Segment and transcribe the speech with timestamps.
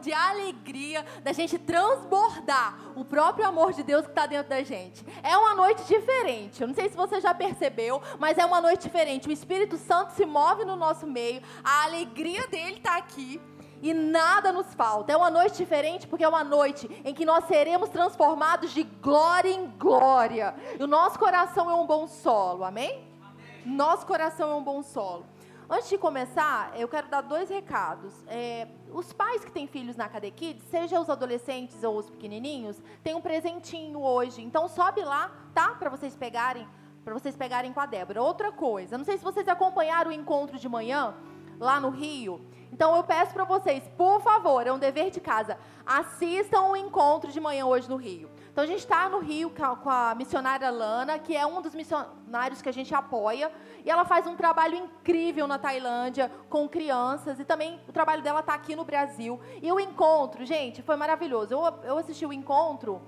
[0.00, 5.04] de alegria, da gente transbordar o próprio amor de Deus que está dentro da gente.
[5.22, 6.60] É uma noite diferente.
[6.60, 9.28] Eu não sei se você já percebeu, mas é uma noite diferente.
[9.28, 13.40] O Espírito Santo se move no nosso meio, a alegria dele está aqui
[13.82, 15.12] e nada nos falta.
[15.12, 19.50] É uma noite diferente porque é uma noite em que nós seremos transformados de glória
[19.50, 20.54] em glória.
[20.78, 22.90] E o nosso coração é um bom solo, amém?
[22.90, 23.76] amém.
[23.76, 25.26] Nosso coração é um bom solo.
[25.68, 28.12] Antes de começar, eu quero dar dois recados.
[28.28, 32.82] É, os pais que têm filhos na Cadê Kids, seja os adolescentes ou os pequenininhos,
[33.02, 34.42] tem um presentinho hoje.
[34.42, 35.70] Então sobe lá, tá?
[35.70, 36.68] Para vocês pegarem,
[37.02, 38.22] para vocês pegarem com a Débora.
[38.22, 41.14] Outra coisa, não sei se vocês acompanharam o encontro de manhã
[41.58, 42.44] lá no Rio.
[42.70, 45.56] Então eu peço para vocês, por favor, é um dever de casa,
[45.86, 48.28] assistam o encontro de manhã hoje no Rio.
[48.54, 52.62] Então a gente está no Rio com a missionária Lana, que é um dos missionários
[52.62, 53.50] que a gente apoia,
[53.84, 58.38] e ela faz um trabalho incrível na Tailândia com crianças, e também o trabalho dela
[58.38, 59.40] está aqui no Brasil.
[59.60, 61.52] E o encontro, gente, foi maravilhoso.
[61.52, 63.02] Eu, eu assisti o encontro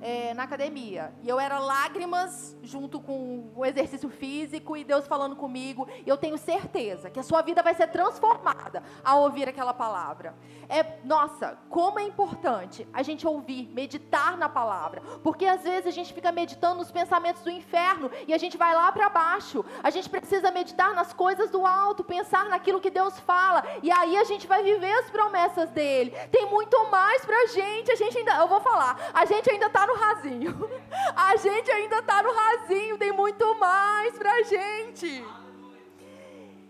[0.00, 1.12] é, na academia.
[1.22, 5.88] E eu era lágrimas junto com o exercício físico e Deus falando comigo.
[6.04, 10.34] E eu tenho certeza que a sua vida vai ser transformada ao ouvir aquela palavra.
[10.68, 15.00] É, nossa, como é importante a gente ouvir, meditar na palavra.
[15.22, 18.74] Porque às vezes a gente fica meditando nos pensamentos do inferno e a gente vai
[18.74, 19.64] lá para baixo.
[19.82, 23.64] A gente precisa meditar nas coisas do alto, pensar naquilo que Deus fala.
[23.82, 26.10] E aí a gente vai viver as promessas dele.
[26.30, 27.90] Tem muito mais pra gente.
[27.90, 30.70] A gente ainda, eu vou falar, a gente ainda está no rasinho.
[31.16, 35.24] A gente ainda está no rasinho, tem muito mais pra gente.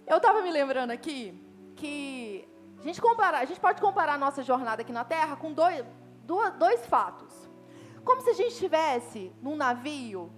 [0.07, 1.39] Eu estava me lembrando aqui
[1.77, 5.53] que a gente, compara, a gente pode comparar a nossa jornada aqui na Terra com
[5.53, 5.85] dois,
[6.25, 7.49] dois, dois fatos.
[8.05, 10.33] Como se a gente estivesse num navio,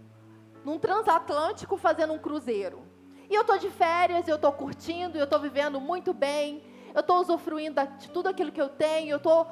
[0.64, 2.82] num transatlântico, fazendo um cruzeiro.
[3.28, 7.20] E eu estou de férias, eu estou curtindo, eu estou vivendo muito bem, eu estou
[7.20, 9.46] usufruindo de tudo aquilo que eu tenho, eu estou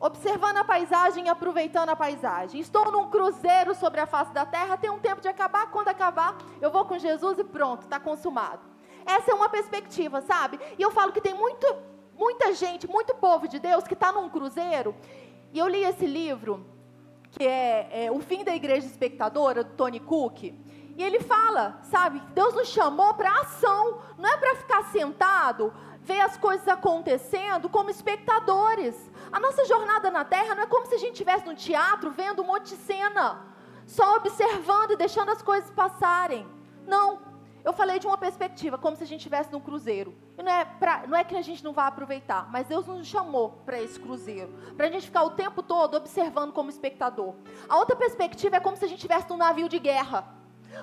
[0.00, 2.58] observando a paisagem e aproveitando a paisagem.
[2.58, 6.38] Estou num cruzeiro sobre a face da terra, tem um tempo de acabar, quando acabar,
[6.60, 8.62] eu vou com Jesus e pronto, está consumado.
[9.04, 10.58] Essa é uma perspectiva, sabe?
[10.78, 11.66] E eu falo que tem muito,
[12.16, 14.94] muita gente, muito povo de Deus que está num cruzeiro.
[15.52, 16.64] E eu li esse livro,
[17.32, 20.44] que é, é O Fim da Igreja Espectadora, do Tony Cook.
[20.96, 25.72] E ele fala, sabe, Deus nos chamou para ação, não é para ficar sentado,
[26.02, 28.94] ver as coisas acontecendo como espectadores.
[29.30, 32.42] A nossa jornada na Terra não é como se a gente estivesse no teatro vendo
[32.42, 33.40] um monte de cena,
[33.86, 36.46] só observando e deixando as coisas passarem.
[36.86, 37.30] Não.
[37.62, 40.14] Eu falei de uma perspectiva, como se a gente estivesse num cruzeiro.
[40.38, 43.06] E não é, pra, não é que a gente não vá aproveitar, mas Deus nos
[43.06, 44.48] chamou para esse cruzeiro.
[44.76, 47.34] Para a gente ficar o tempo todo observando como espectador.
[47.68, 50.26] A outra perspectiva é como se a gente estivesse num navio de guerra.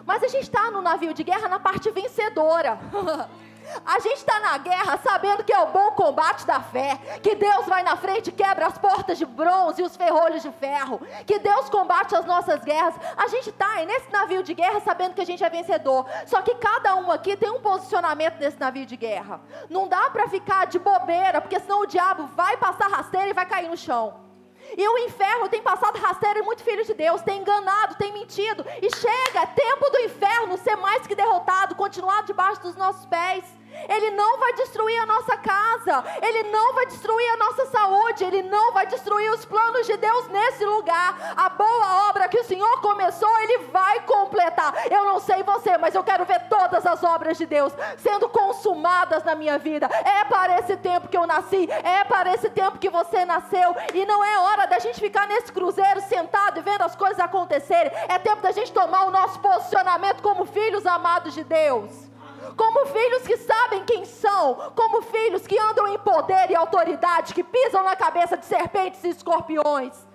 [0.06, 2.77] Mas a gente está no navio de guerra na parte vencedora.
[3.85, 7.66] A gente está na guerra sabendo que é o bom combate da fé, que Deus
[7.66, 11.39] vai na frente e quebra as portas de bronze e os ferrolhos de ferro, que
[11.39, 12.95] Deus combate as nossas guerras.
[13.16, 16.06] A gente está nesse navio de guerra sabendo que a gente é vencedor.
[16.25, 19.41] Só que cada um aqui tem um posicionamento nesse navio de guerra.
[19.69, 23.45] Não dá para ficar de bobeira, porque senão o diabo vai passar rasteira e vai
[23.45, 24.27] cair no chão.
[24.75, 28.66] E o inferno tem passado rasteiro em muitos filhos de Deus, tem enganado, tem mentido.
[28.81, 33.45] E chega, é tempo do inferno ser mais que derrotado, continuar debaixo dos nossos pés.
[33.88, 38.43] Ele não vai destruir a nossa casa, Ele não vai destruir a nossa saúde, Ele
[38.43, 41.33] não vai destruir os planos de Deus nesse lugar.
[41.35, 44.73] A boa obra que o Senhor começou, Ele vai completar.
[44.89, 49.23] Eu não sei você, mas eu quero ver todas as obras de Deus sendo consumadas
[49.23, 49.88] na minha vida.
[50.03, 54.05] É para esse tempo que eu nasci, é para esse tempo que você nasceu, e
[54.05, 57.91] não é hora da gente ficar nesse cruzeiro sentado e vendo as coisas acontecerem.
[58.07, 62.06] É tempo da gente tomar o nosso posicionamento como filhos amados de Deus
[62.55, 67.43] como filhos que sabem quem são, como filhos que andam em poder e autoridade, que
[67.43, 70.07] pisam na cabeça de serpentes e escorpiões,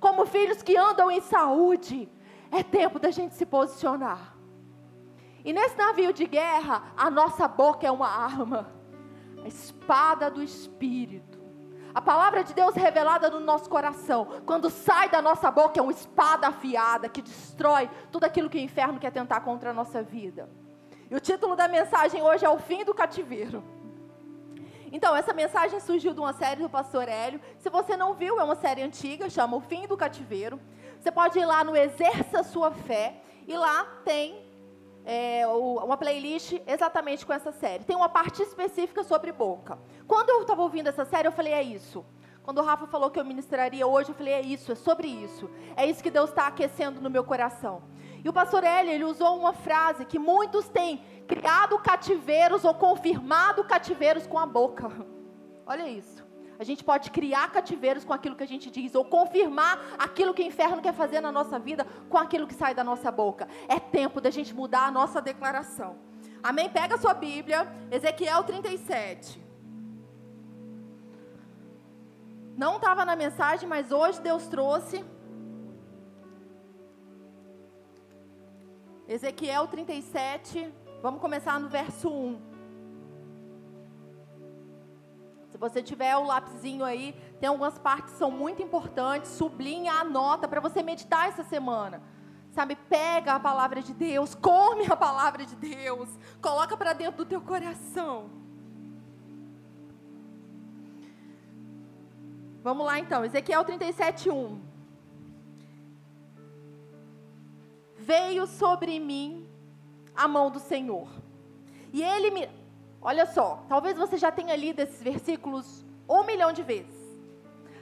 [0.00, 2.08] como filhos que andam em saúde.
[2.50, 4.36] É tempo da gente se posicionar.
[5.44, 8.72] E nesse navio de guerra, a nossa boca é uma arma,
[9.44, 11.36] a espada do Espírito.
[11.94, 15.92] A palavra de Deus revelada no nosso coração, quando sai da nossa boca, é uma
[15.92, 20.46] espada afiada que destrói tudo aquilo que o inferno quer tentar contra a nossa vida.
[21.10, 23.62] E o título da mensagem hoje é O Fim do Cativeiro.
[24.90, 27.40] Então, essa mensagem surgiu de uma série do pastor Hélio.
[27.58, 30.60] Se você não viu, é uma série antiga, chama O Fim do Cativeiro.
[30.98, 34.44] Você pode ir lá no Exerça Sua Fé e lá tem
[35.04, 37.84] é, uma playlist exatamente com essa série.
[37.84, 39.78] Tem uma parte específica sobre boca.
[40.08, 42.04] Quando eu estava ouvindo essa série, eu falei: é isso.
[42.42, 45.48] Quando o Rafa falou que eu ministraria hoje, eu falei: é isso, é sobre isso.
[45.76, 47.82] É isso que Deus está aquecendo no meu coração.
[48.24, 53.64] E o pastor Eli, ele usou uma frase que muitos têm criado cativeiros ou confirmado
[53.64, 54.90] cativeiros com a boca.
[55.66, 56.24] Olha isso.
[56.58, 60.42] A gente pode criar cativeiros com aquilo que a gente diz, ou confirmar aquilo que
[60.42, 63.46] o inferno quer fazer na nossa vida com aquilo que sai da nossa boca.
[63.68, 65.96] É tempo da gente mudar a nossa declaração.
[66.42, 66.70] Amém?
[66.70, 69.44] Pega a sua Bíblia, Ezequiel 37.
[72.56, 75.04] Não estava na mensagem, mas hoje Deus trouxe.
[79.08, 82.40] Ezequiel 37, vamos começar no verso 1.
[85.48, 90.48] Se você tiver o lapisinho aí, tem algumas partes que são muito importantes, sublinha, anota
[90.48, 92.02] para você meditar essa semana.
[92.50, 96.08] Sabe, pega a palavra de Deus, come a palavra de Deus,
[96.42, 98.28] coloca para dentro do teu coração.
[102.60, 104.75] Vamos lá então, Ezequiel 37:1.
[108.06, 109.48] Veio sobre mim
[110.14, 111.08] a mão do Senhor.
[111.92, 112.48] E ele me
[113.02, 116.94] Olha só, talvez você já tenha lido esses versículos um milhão de vezes.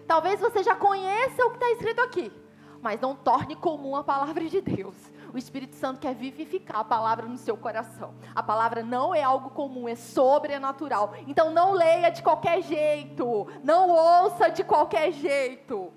[0.07, 2.33] Talvez você já conheça o que está escrito aqui,
[2.83, 4.95] mas não torne comum a palavra de Deus.
[5.33, 8.15] O Espírito Santo quer vivificar a palavra no seu coração.
[8.35, 11.15] A palavra não é algo comum, é sobrenatural.
[11.27, 15.93] Então não leia de qualquer jeito, não ouça de qualquer jeito.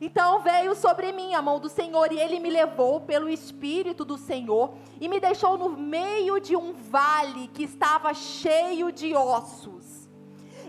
[0.00, 4.18] Então veio sobre mim a mão do Senhor, e ele me levou pelo Espírito do
[4.18, 10.06] Senhor e me deixou no meio de um vale que estava cheio de ossos.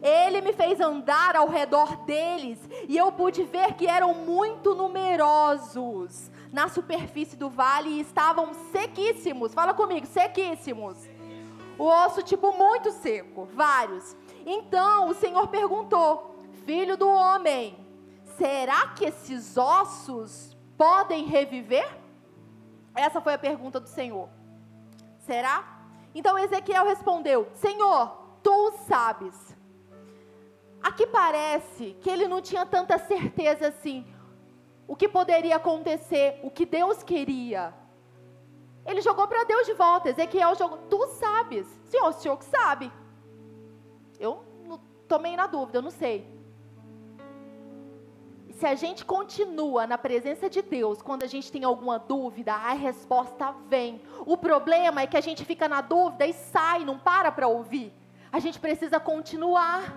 [0.01, 6.31] Ele me fez andar ao redor deles, e eu pude ver que eram muito numerosos
[6.51, 9.53] na superfície do vale e estavam sequíssimos.
[9.53, 10.97] Fala comigo, sequíssimos.
[11.77, 14.15] O osso, tipo, muito seco, vários.
[14.45, 16.35] Então o Senhor perguntou:
[16.65, 17.86] Filho do homem
[18.37, 21.87] será que esses ossos podem reviver?
[22.95, 24.29] Essa foi a pergunta do Senhor.
[25.19, 25.81] Será?
[26.15, 29.57] Então Ezequiel respondeu: Senhor, tu sabes.
[30.81, 34.05] Aqui parece que ele não tinha tanta certeza assim.
[34.87, 37.73] O que poderia acontecer, o que Deus queria.
[38.85, 40.09] Ele jogou para Deus de volta.
[40.09, 41.67] Ezequiel jogou: Tu sabes.
[41.85, 42.91] Senhor, o senhor que sabe.
[44.19, 44.43] Eu
[45.07, 46.36] tomei na dúvida, eu não sei
[48.57, 52.73] se a gente continua na presença de Deus, quando a gente tem alguma dúvida, a
[52.73, 54.01] resposta vem.
[54.25, 57.93] O problema é que a gente fica na dúvida e sai, não para para ouvir.
[58.31, 59.95] A gente precisa continuar.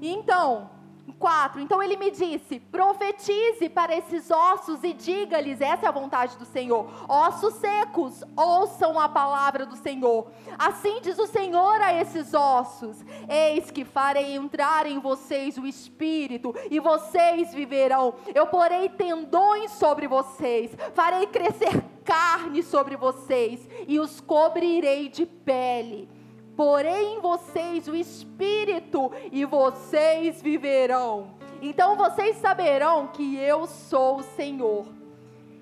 [0.00, 0.70] E então,
[1.18, 1.60] 4.
[1.60, 6.44] Então ele me disse: profetize para esses ossos e diga-lhes: essa é a vontade do
[6.44, 6.88] Senhor.
[7.08, 10.28] Ossos secos, ouçam a palavra do Senhor.
[10.58, 16.54] Assim diz o Senhor a esses ossos: Eis que farei entrar em vocês o espírito,
[16.70, 18.14] e vocês viverão.
[18.34, 26.15] Eu porei tendões sobre vocês, farei crescer carne sobre vocês, e os cobrirei de pele
[26.56, 31.34] porei em vocês o espírito e vocês viverão.
[31.60, 34.86] Então vocês saberão que eu sou o Senhor.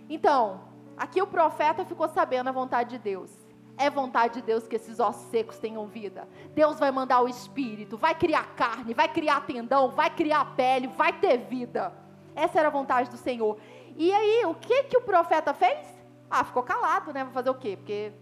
[0.08, 0.60] Então,
[0.96, 3.30] aqui o profeta ficou sabendo a vontade de Deus.
[3.76, 6.28] É vontade de Deus que esses ossos secos tenham vida.
[6.54, 11.12] Deus vai mandar o espírito, vai criar carne, vai criar tendão, vai criar pele, vai
[11.12, 11.92] ter vida.
[12.36, 13.58] Essa era a vontade do Senhor.
[13.96, 15.78] E aí, o que que o profeta fez?
[16.30, 17.24] Ah, ficou calado, né?
[17.24, 17.76] Vai fazer o quê?
[17.76, 18.12] Porque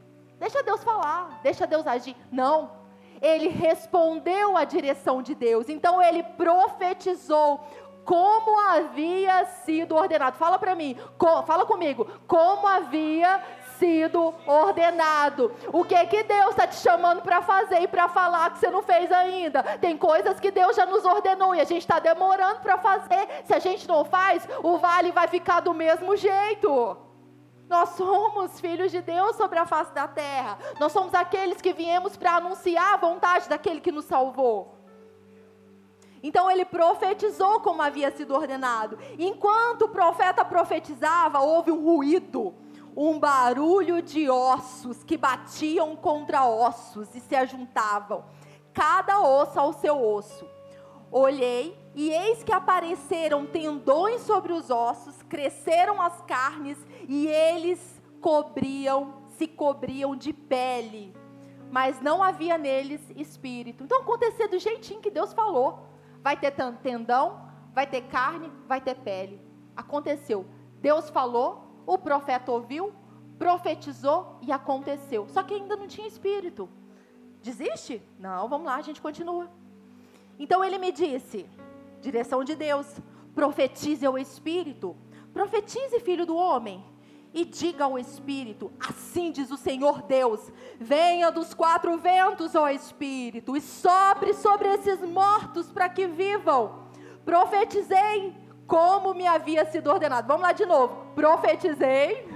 [0.42, 2.16] Deixa Deus falar, deixa Deus agir.
[2.28, 2.72] Não.
[3.20, 5.68] Ele respondeu à direção de Deus.
[5.68, 7.60] Então ele profetizou
[8.04, 10.36] como havia sido ordenado.
[10.36, 10.98] Fala para mim,
[11.46, 12.08] fala comigo.
[12.26, 13.40] Como havia
[13.78, 15.52] sido ordenado.
[15.72, 18.82] O que que Deus está te chamando para fazer e para falar que você não
[18.82, 19.62] fez ainda?
[19.78, 23.28] Tem coisas que Deus já nos ordenou e a gente está demorando para fazer.
[23.44, 27.11] Se a gente não faz, o vale vai ficar do mesmo jeito.
[27.68, 30.58] Nós somos filhos de Deus sobre a face da terra.
[30.78, 34.82] Nós somos aqueles que viemos para anunciar a vontade daquele que nos salvou.
[36.22, 38.98] Então ele profetizou como havia sido ordenado.
[39.18, 42.54] Enquanto o profeta profetizava, houve um ruído,
[42.96, 48.24] um barulho de ossos que batiam contra ossos e se ajuntavam,
[48.72, 50.46] cada osso ao seu osso.
[51.10, 56.76] Olhei e eis que apareceram tendões sobre os ossos, cresceram as carnes
[57.08, 57.80] e eles
[58.20, 61.16] cobriam, se cobriam de pele,
[61.70, 63.82] mas não havia neles espírito.
[63.82, 65.88] Então acontecia do jeitinho que Deus falou.
[66.22, 69.40] Vai ter tendão, vai ter carne, vai ter pele.
[69.74, 70.44] Aconteceu.
[70.82, 72.92] Deus falou, o profeta ouviu,
[73.38, 75.26] profetizou e aconteceu.
[75.30, 76.68] Só que ainda não tinha espírito.
[77.42, 78.02] Desiste?
[78.18, 79.50] Não, vamos lá, a gente continua.
[80.38, 81.48] Então ele me disse:
[82.02, 83.00] direção de Deus,
[83.34, 84.94] profetize ao espírito,
[85.32, 86.84] profetize, filho do homem,
[87.34, 93.56] e diga ao Espírito: Assim diz o Senhor Deus: Venha dos quatro ventos, ó Espírito,
[93.56, 96.82] e sopre sobre esses mortos para que vivam.
[97.24, 98.34] Profetizei
[98.66, 100.26] como me havia sido ordenado.
[100.26, 101.12] Vamos lá de novo.
[101.14, 102.26] Profetizei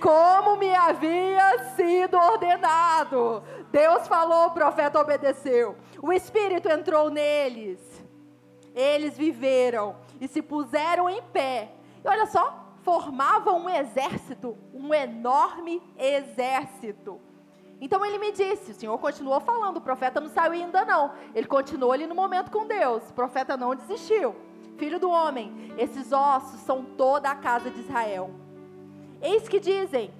[0.00, 3.42] como me havia sido ordenado.
[3.70, 5.76] Deus falou, o profeta obedeceu.
[6.00, 7.78] O Espírito entrou neles.
[8.74, 11.72] Eles viveram e se puseram em pé.
[12.04, 17.20] E olha só, formavam um exército, um enorme exército.
[17.80, 21.12] Então ele me disse, o Senhor continuou falando, o profeta não saiu ainda não.
[21.34, 23.08] Ele continuou ali no momento com Deus.
[23.10, 24.34] O profeta não desistiu.
[24.76, 28.30] Filho do homem, esses ossos são toda a casa de Israel.
[29.20, 30.12] Eis que dizem: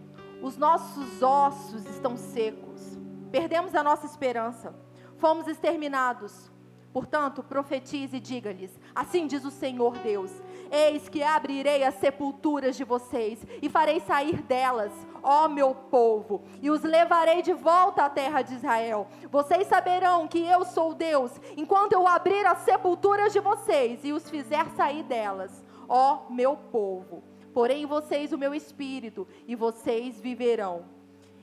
[0.42, 2.98] os nossos ossos estão secos,
[3.30, 4.74] perdemos a nossa esperança,
[5.16, 6.50] fomos exterminados.
[6.92, 10.32] Portanto, profetize e diga-lhes: Assim diz o Senhor Deus:
[10.70, 16.70] Eis que abrirei as sepulturas de vocês e farei sair delas, ó meu povo, e
[16.70, 19.08] os levarei de volta à terra de Israel.
[19.30, 24.28] Vocês saberão que eu sou Deus, enquanto eu abrir as sepulturas de vocês e os
[24.28, 27.22] fizer sair delas, ó meu povo.
[27.52, 30.84] Porém, vocês o meu espírito, e vocês viverão.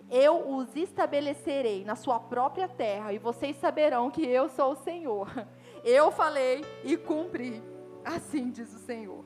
[0.09, 5.27] Eu os estabelecerei na sua própria terra, e vocês saberão que eu sou o Senhor.
[5.83, 7.61] Eu falei e cumpri.
[8.05, 9.25] Assim diz o Senhor.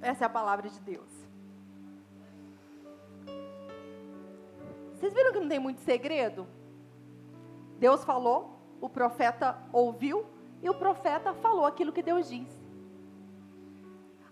[0.00, 1.08] Essa é a palavra de Deus.
[4.92, 6.46] Vocês viram que não tem muito segredo?
[7.78, 10.26] Deus falou, o profeta ouviu
[10.62, 12.48] e o profeta falou aquilo que Deus diz.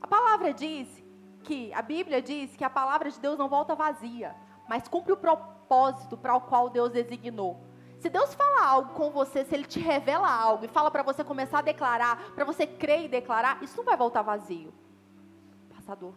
[0.00, 1.02] A palavra diz
[1.44, 4.34] que, a Bíblia diz que a palavra de Deus não volta vazia,
[4.68, 7.60] mas cumpre o propósito para o qual Deus designou.
[7.99, 11.25] Se Deus fala algo com você, se Ele te revela algo e fala para você
[11.25, 14.73] começar a declarar, para você crer e declarar, isso não vai voltar vazio.
[15.75, 16.12] Passador.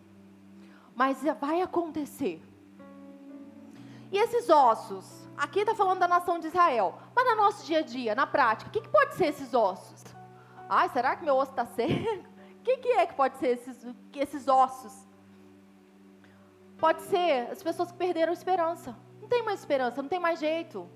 [0.96, 2.44] Mas vai acontecer.
[4.12, 5.28] E esses ossos?
[5.38, 7.00] Aqui está falando da nação de Israel.
[7.16, 10.04] Mas no nosso dia a dia, na prática, o que, que pode ser esses ossos?
[10.68, 12.28] Ai, será que meu osso está seco?
[12.60, 15.08] O que, que é que pode ser esses, esses ossos?
[16.78, 18.96] Pode ser as pessoas que perderam esperança.
[19.22, 20.90] Não tem mais esperança, não tem mais jeito.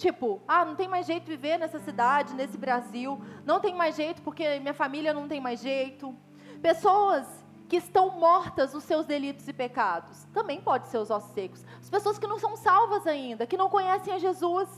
[0.00, 3.20] Tipo, ah, não tem mais jeito de viver nessa cidade, nesse Brasil.
[3.44, 6.16] Não tem mais jeito porque minha família não tem mais jeito.
[6.62, 7.26] Pessoas
[7.68, 10.24] que estão mortas nos seus delitos e pecados.
[10.32, 11.66] Também pode ser os ossos secos.
[11.78, 14.70] As pessoas que não são salvas ainda, que não conhecem a Jesus.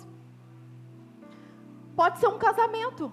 [1.94, 3.12] Pode ser um casamento.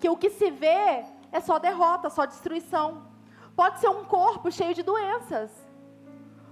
[0.00, 3.06] Que o que se vê é só derrota, só destruição.
[3.54, 5.67] Pode ser um corpo cheio de doenças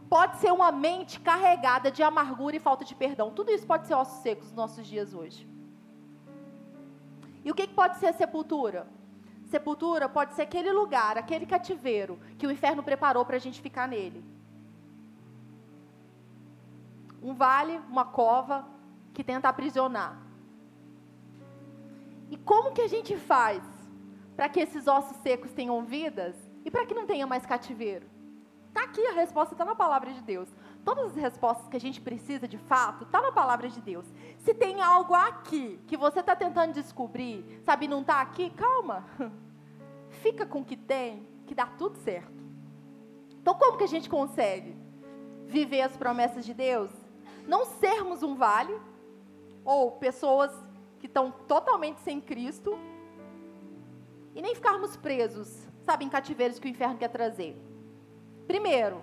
[0.08, 3.30] pode ser uma mente carregada de amargura e falta de perdão.
[3.30, 5.48] Tudo isso pode ser ossos secos nos nossos dias hoje.
[7.44, 8.86] E o que, pode ser sepultura?
[9.46, 13.86] Sepultura pode ser aquele lugar, aquele cativeiro que o inferno preparou para a gente ficar
[13.86, 14.24] nele.
[17.22, 18.66] Um vale, uma cova
[19.14, 20.20] que tenta aprisionar.
[22.30, 23.62] E como que a gente faz
[24.36, 26.34] para que esses ossos secos tenham vidas
[26.64, 28.15] e para que não tenha mais cativeiro?
[28.76, 30.50] Está aqui a resposta, está na palavra de Deus.
[30.84, 34.04] Todas as respostas que a gente precisa de fato, está na palavra de Deus.
[34.40, 39.02] Se tem algo aqui que você está tentando descobrir, sabe, não está aqui, calma.
[40.20, 42.44] Fica com o que tem, que dá tudo certo.
[43.40, 44.76] Então, como que a gente consegue
[45.46, 46.90] viver as promessas de Deus?
[47.48, 48.78] Não sermos um vale,
[49.64, 50.52] ou pessoas
[50.98, 52.78] que estão totalmente sem Cristo,
[54.34, 57.58] e nem ficarmos presos, sabe, em cativeiros que o inferno quer trazer.
[58.46, 59.02] Primeiro,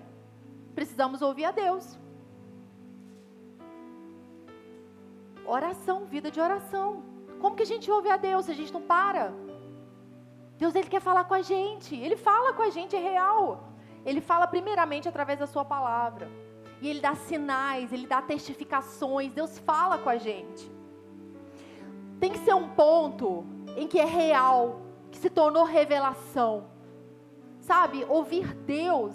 [0.74, 1.98] precisamos ouvir a Deus.
[5.46, 7.02] Oração, vida de oração.
[7.40, 9.32] Como que a gente ouve a Deus se a gente não para?
[10.56, 11.94] Deus ele quer falar com a gente.
[11.94, 13.68] Ele fala com a gente, é real.
[14.04, 16.30] Ele fala primeiramente através da sua palavra.
[16.80, 19.32] E ele dá sinais, ele dá testificações.
[19.32, 20.70] Deus fala com a gente.
[22.18, 23.44] Tem que ser um ponto
[23.76, 26.66] em que é real, que se tornou revelação.
[27.60, 29.14] Sabe, ouvir Deus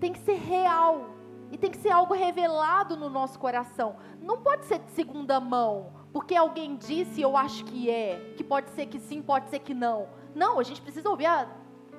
[0.00, 1.10] tem que ser real.
[1.50, 3.96] E tem que ser algo revelado no nosso coração.
[4.20, 8.70] Não pode ser de segunda mão, porque alguém disse, eu acho que é, que pode
[8.70, 10.08] ser que sim, pode ser que não.
[10.34, 11.48] Não, a gente precisa ouvir a,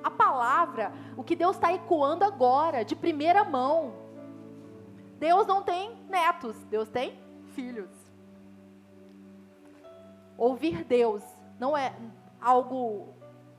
[0.02, 3.94] a palavra, o que Deus está ecoando agora, de primeira mão.
[5.18, 7.18] Deus não tem netos, Deus tem
[7.54, 7.90] filhos.
[10.36, 11.22] Ouvir Deus
[11.58, 11.92] não é
[12.40, 13.14] algo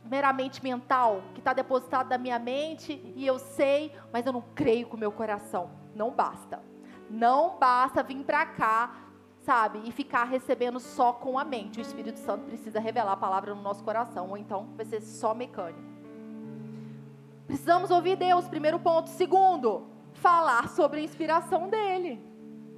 [0.10, 4.88] meramente mental, que está depositado na minha mente e eu sei, mas eu não creio
[4.88, 5.70] com o meu coração.
[5.96, 6.62] Não basta.
[7.10, 8.96] Não basta vir para cá,
[9.42, 11.80] sabe, e ficar recebendo só com a mente.
[11.80, 15.34] O Espírito Santo precisa revelar a palavra no nosso coração, ou então vai ser só
[15.34, 15.90] mecânico.
[17.48, 19.10] Precisamos ouvir Deus, primeiro ponto.
[19.10, 22.22] Segundo, falar sobre a inspiração dele.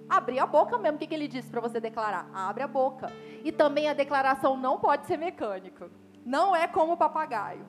[0.09, 0.95] Abrir a boca mesmo.
[0.95, 2.29] O que, que ele disse para você declarar?
[2.33, 3.11] Abre a boca.
[3.43, 5.89] E também a declaração não pode ser mecânica.
[6.25, 7.65] Não é como papagaio.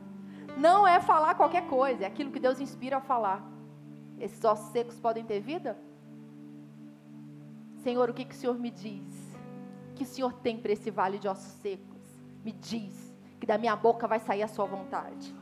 [0.56, 2.04] Não é falar qualquer coisa.
[2.04, 3.42] É aquilo que Deus inspira a falar.
[4.18, 5.76] Esses ossos secos podem ter vida?
[7.82, 9.36] Senhor, o que, que o Senhor me diz?
[9.90, 12.02] O que o Senhor tem para esse vale de ossos secos?
[12.44, 15.34] Me diz que da minha boca vai sair a sua vontade.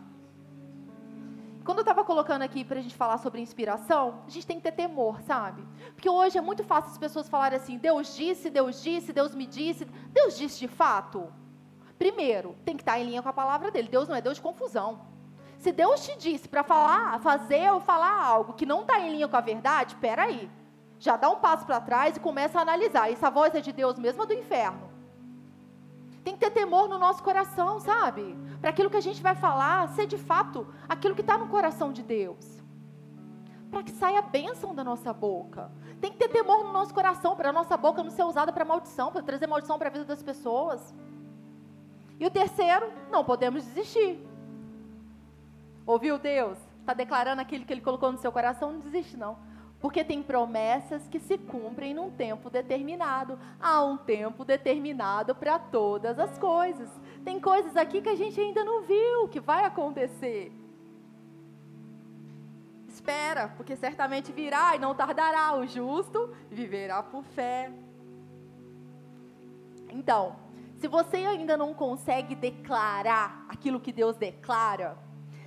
[1.64, 4.62] Quando eu estava colocando aqui para a gente falar sobre inspiração, a gente tem que
[4.62, 5.62] ter temor, sabe?
[5.94, 9.46] Porque hoje é muito fácil as pessoas falarem assim: Deus disse, Deus disse, Deus me
[9.46, 9.84] disse.
[10.10, 11.30] Deus disse de fato?
[12.00, 13.86] Primeiro, tem que estar em linha com a palavra dele.
[13.86, 15.00] Deus não é Deus de confusão.
[15.58, 19.28] Se Deus te disse para falar, fazer ou falar algo que não está em linha
[19.28, 20.50] com a verdade, peraí.
[20.98, 23.12] Já dá um passo para trás e começa a analisar.
[23.12, 24.88] Essa voz é de Deus mesmo ou do inferno?
[26.24, 28.34] Tem que ter temor no nosso coração, sabe?
[28.62, 31.92] Para aquilo que a gente vai falar ser de fato aquilo que está no coração
[31.92, 32.62] de Deus.
[33.70, 35.70] Para que saia a bênção da nossa boca.
[36.00, 38.64] Tem que ter temor no nosso coração, para a nossa boca não ser usada para
[38.64, 40.94] maldição, para trazer maldição para a vida das pessoas.
[42.20, 44.20] E o terceiro, não podemos desistir.
[45.86, 46.58] Ouviu Deus?
[46.80, 48.72] Está declarando aquilo que Ele colocou no seu coração?
[48.72, 49.38] Não desiste, não.
[49.80, 53.38] Porque tem promessas que se cumprem num tempo determinado.
[53.58, 56.90] Há um tempo determinado para todas as coisas.
[57.24, 60.52] Tem coisas aqui que a gente ainda não viu que vai acontecer.
[62.86, 65.54] Espera, porque certamente virá e não tardará.
[65.54, 67.72] O justo viverá por fé.
[69.88, 70.36] Então,
[70.80, 74.96] se você ainda não consegue declarar aquilo que Deus declara,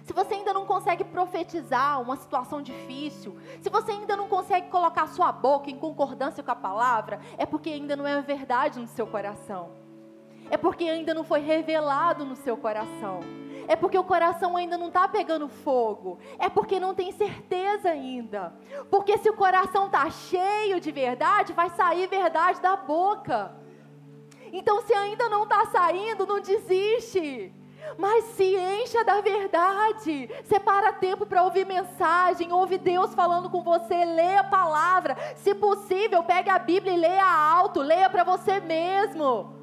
[0.04, 5.08] se você ainda não consegue profetizar uma situação difícil, se você ainda não consegue colocar
[5.08, 9.08] sua boca em concordância com a palavra, é porque ainda não é verdade no seu
[9.08, 9.72] coração.
[10.52, 13.22] É porque ainda não foi revelado no seu coração.
[13.68, 16.20] É porque o coração ainda não está pegando fogo.
[16.38, 18.54] É porque não tem certeza ainda.
[18.92, 23.62] Porque se o coração está cheio de verdade, vai sair verdade da boca.
[24.54, 27.54] Então, se ainda não está saindo, não desiste
[27.98, 30.30] mas se encha da verdade.
[30.46, 35.18] Separa tempo para ouvir mensagem, ouve Deus falando com você, leia a palavra.
[35.36, 39.54] Se possível, pegue a Bíblia e leia alto, leia para você mesmo.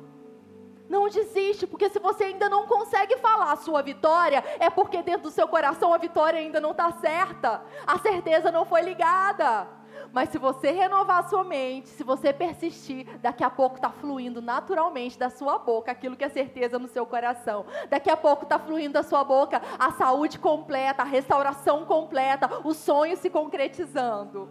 [0.88, 5.22] Não desiste, porque se você ainda não consegue falar a sua vitória, é porque dentro
[5.22, 7.62] do seu coração a vitória ainda não está certa.
[7.86, 9.68] A certeza não foi ligada.
[10.12, 14.42] Mas se você renovar a sua mente, se você persistir, daqui a pouco está fluindo
[14.42, 17.64] naturalmente da sua boca aquilo que é certeza no seu coração.
[17.88, 22.74] Daqui a pouco está fluindo da sua boca a saúde completa, a restauração completa, o
[22.74, 24.48] sonho se concretizando.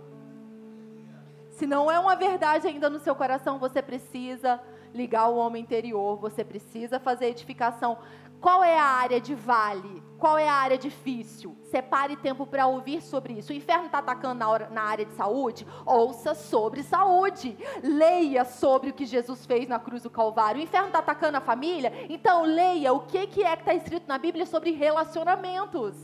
[1.51, 4.61] Se não é uma verdade ainda no seu coração, você precisa
[4.93, 7.97] ligar o homem interior, você precisa fazer edificação.
[8.41, 10.01] Qual é a área de vale?
[10.17, 11.57] Qual é a área difícil?
[11.63, 13.51] Separe tempo para ouvir sobre isso.
[13.51, 15.67] O inferno está atacando na, hora, na, área de saúde?
[15.85, 17.57] Ouça sobre saúde.
[17.83, 20.59] Leia sobre o que Jesus fez na cruz do Calvário.
[20.59, 21.91] O inferno está atacando a família?
[22.09, 25.95] Então leia o que, que é que está escrito na Bíblia sobre relacionamentos.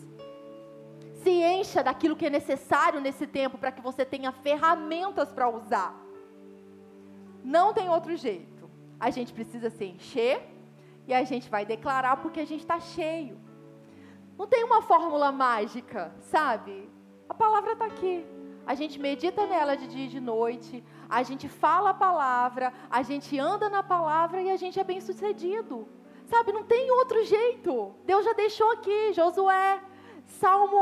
[1.24, 5.96] Se encha daquilo que é necessário nesse tempo para que você tenha ferramentas para usar.
[7.44, 8.55] Não tem outro jeito.
[9.06, 10.38] A gente precisa se encher
[11.08, 13.40] e a gente vai declarar porque a gente está cheio.
[14.36, 16.90] Não tem uma fórmula mágica, sabe?
[17.30, 18.26] A palavra está aqui.
[18.66, 23.04] A gente medita nela de dia e de noite, a gente fala a palavra, a
[23.04, 25.88] gente anda na palavra e a gente é bem sucedido.
[26.26, 27.94] Sabe, não tem outro jeito.
[28.08, 29.84] Deus já deixou aqui, Josué,
[30.26, 30.80] Salmo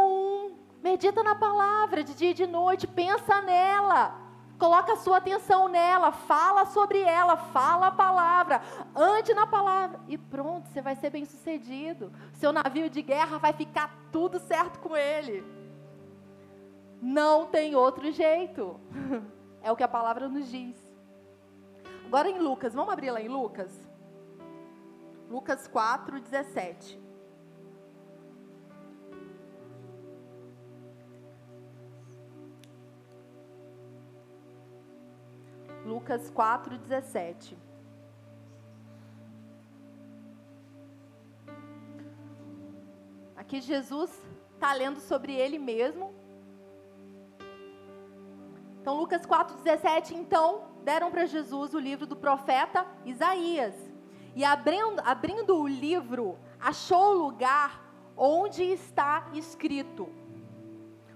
[0.48, 0.56] 1.
[0.82, 4.23] Medita na palavra de dia e de noite, pensa nela.
[4.64, 8.62] Coloca a sua atenção nela, fala sobre ela, fala a palavra,
[8.96, 12.14] ande na palavra e pronto, você vai ser bem sucedido.
[12.32, 15.44] Seu navio de guerra vai ficar tudo certo com ele.
[17.02, 18.80] Não tem outro jeito.
[19.62, 20.76] É o que a palavra nos diz.
[22.06, 23.72] Agora em Lucas, vamos abrir lá em Lucas?
[25.30, 27.03] Lucas 4, 17.
[35.94, 37.56] Lucas 4, 17.
[43.36, 44.10] Aqui Jesus
[44.56, 46.12] está lendo sobre ele mesmo.
[48.82, 50.16] Então, Lucas 4, 17.
[50.16, 53.76] Então, deram para Jesus o livro do profeta Isaías.
[54.36, 57.86] E abrindo, abrindo o livro, achou o lugar
[58.18, 60.10] onde está escrito: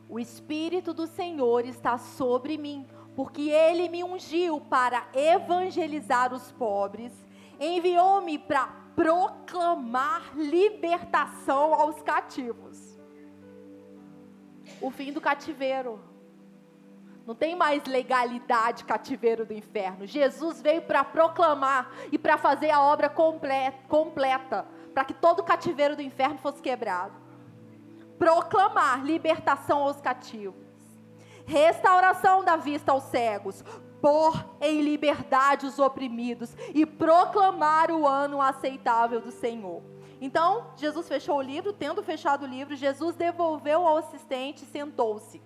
[0.08, 2.88] O Espírito do Senhor está sobre mim
[3.18, 7.12] porque ele me ungiu para evangelizar os pobres,
[7.60, 12.96] enviou-me para proclamar libertação aos cativos.
[14.80, 16.00] o fim do cativeiro.
[17.26, 20.06] Não tem mais legalidade cativeiro do inferno.
[20.06, 25.96] Jesus veio para proclamar e para fazer a obra completa, para que todo o cativeiro
[25.96, 27.16] do inferno fosse quebrado.
[28.20, 30.67] Proclamar libertação aos cativos,
[31.48, 33.64] restauração da vista aos cegos,
[34.02, 39.82] pôr em liberdade os oprimidos e proclamar o ano aceitável do Senhor.
[40.20, 45.42] Então, Jesus fechou o livro, tendo fechado o livro, Jesus devolveu ao assistente e sentou-se.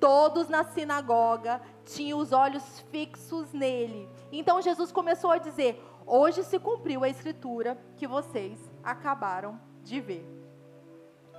[0.00, 4.08] Todos na sinagoga tinham os olhos fixos nele.
[4.32, 10.26] Então Jesus começou a dizer: Hoje se cumpriu a escritura que vocês acabaram de ver.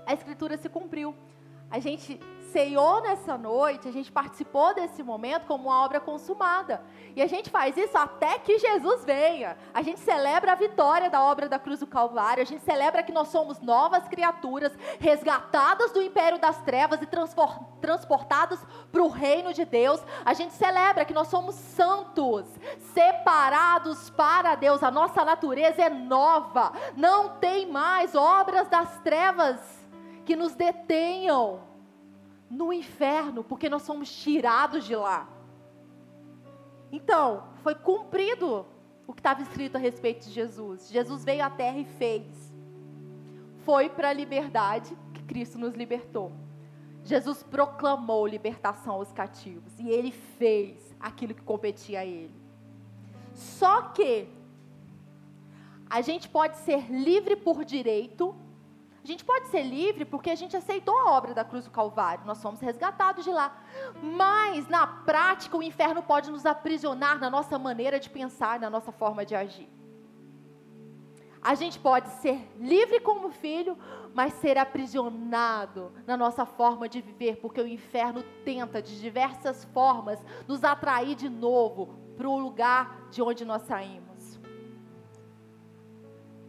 [0.05, 1.13] A escritura se cumpriu.
[1.73, 2.19] A gente
[2.51, 6.83] ceiou nessa noite, a gente participou desse momento como uma obra consumada.
[7.15, 9.57] E a gente faz isso até que Jesus venha.
[9.73, 13.11] A gente celebra a vitória da obra da cruz do Calvário, a gente celebra que
[13.11, 17.07] nós somos novas criaturas, resgatadas do império das trevas e
[17.81, 18.59] transportadas
[18.91, 19.99] para o reino de Deus.
[20.23, 22.45] A gente celebra que nós somos santos,
[22.93, 24.83] separados para Deus.
[24.83, 29.82] A nossa natureza é nova, não tem mais obras das trevas
[30.25, 31.61] que nos detenham
[32.49, 35.27] no inferno, porque nós somos tirados de lá.
[36.91, 38.65] Então, foi cumprido
[39.07, 40.89] o que estava escrito a respeito de Jesus.
[40.89, 42.53] Jesus veio à terra e fez.
[43.65, 46.31] Foi para a liberdade que Cristo nos libertou.
[47.03, 52.33] Jesus proclamou libertação aos cativos e ele fez aquilo que competia a ele.
[53.33, 54.27] Só que
[55.89, 58.35] a gente pode ser livre por direito
[59.03, 62.25] a gente pode ser livre porque a gente aceitou a obra da cruz do Calvário,
[62.25, 63.61] nós somos resgatados de lá.
[64.01, 68.93] Mas, na prática, o inferno pode nos aprisionar na nossa maneira de pensar, na nossa
[68.93, 69.69] forma de agir.
[71.41, 73.77] A gente pode ser livre como filho,
[74.13, 80.23] mas ser aprisionado na nossa forma de viver, porque o inferno tenta de diversas formas
[80.47, 84.12] nos atrair de novo para o lugar de onde nós saímos.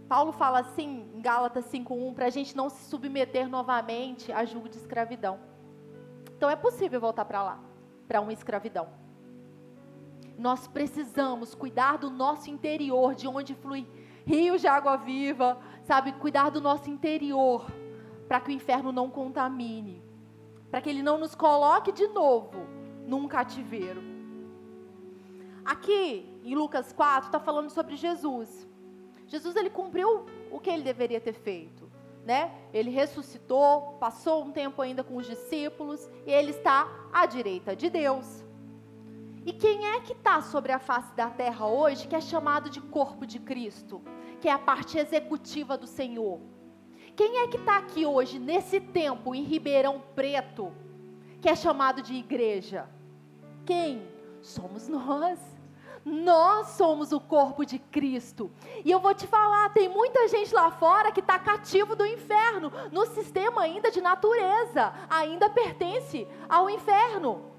[0.09, 4.69] Paulo fala assim em Gálatas 5:1 para a gente não se submeter novamente a julgo
[4.69, 5.40] de escravidão.
[6.37, 7.61] Então é possível voltar para lá,
[8.07, 8.88] para uma escravidão.
[10.37, 13.87] Nós precisamos cuidar do nosso interior, de onde flui
[14.27, 16.12] rios de água viva, sabe?
[16.12, 17.67] Cuidar do nosso interior,
[18.27, 20.03] para que o inferno não contamine,
[20.71, 22.67] para que ele não nos coloque de novo
[23.07, 24.03] num cativeiro.
[25.64, 28.69] Aqui em Lucas 4 está falando sobre Jesus.
[29.35, 31.90] Jesus ele cumpriu o que ele deveria ter feito,
[32.25, 32.55] né?
[32.73, 37.90] Ele ressuscitou, passou um tempo ainda com os discípulos e ele está à direita de
[37.90, 38.44] Deus.
[39.44, 42.81] E quem é que está sobre a face da terra hoje que é chamado de
[42.81, 44.01] corpo de Cristo,
[44.40, 46.40] que é a parte executiva do Senhor?
[47.16, 50.73] Quem é que está aqui hoje, nesse tempo, em Ribeirão Preto,
[51.40, 52.88] que é chamado de igreja?
[53.66, 54.01] Quem?
[54.40, 55.54] Somos nós.
[56.05, 58.51] Nós somos o corpo de Cristo.
[58.85, 62.71] E eu vou te falar, tem muita gente lá fora que está cativo do inferno,
[62.93, 67.53] no sistema ainda de natureza, ainda pertence ao inferno.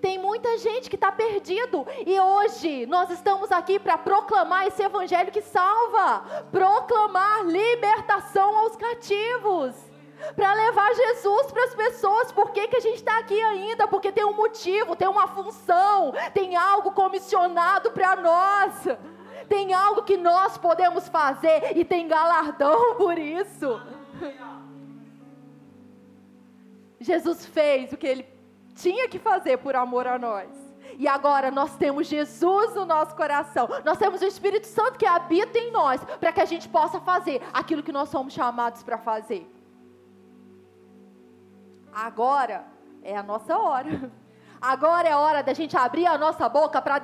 [0.00, 5.30] Tem muita gente que está perdido e hoje nós estamos aqui para proclamar esse evangelho
[5.30, 9.91] que salva, proclamar libertação aos cativos
[10.34, 12.32] para levar Jesus para as pessoas.
[12.32, 13.86] Por que, que a gente está aqui ainda?
[13.88, 18.86] Porque tem um motivo, tem uma função, tem algo comissionado para nós.
[19.48, 23.80] Tem algo que nós podemos fazer e tem galardão por isso.
[27.00, 28.26] Jesus fez o que ele
[28.74, 30.48] tinha que fazer por amor a nós.
[30.98, 33.68] E agora nós temos Jesus no nosso coração.
[33.84, 37.42] Nós temos o Espírito Santo que habita em nós para que a gente possa fazer
[37.52, 39.50] aquilo que nós somos chamados para fazer.
[41.92, 42.64] Agora
[43.02, 44.10] é a nossa hora.
[44.60, 46.98] Agora é a hora da gente abrir a nossa boca para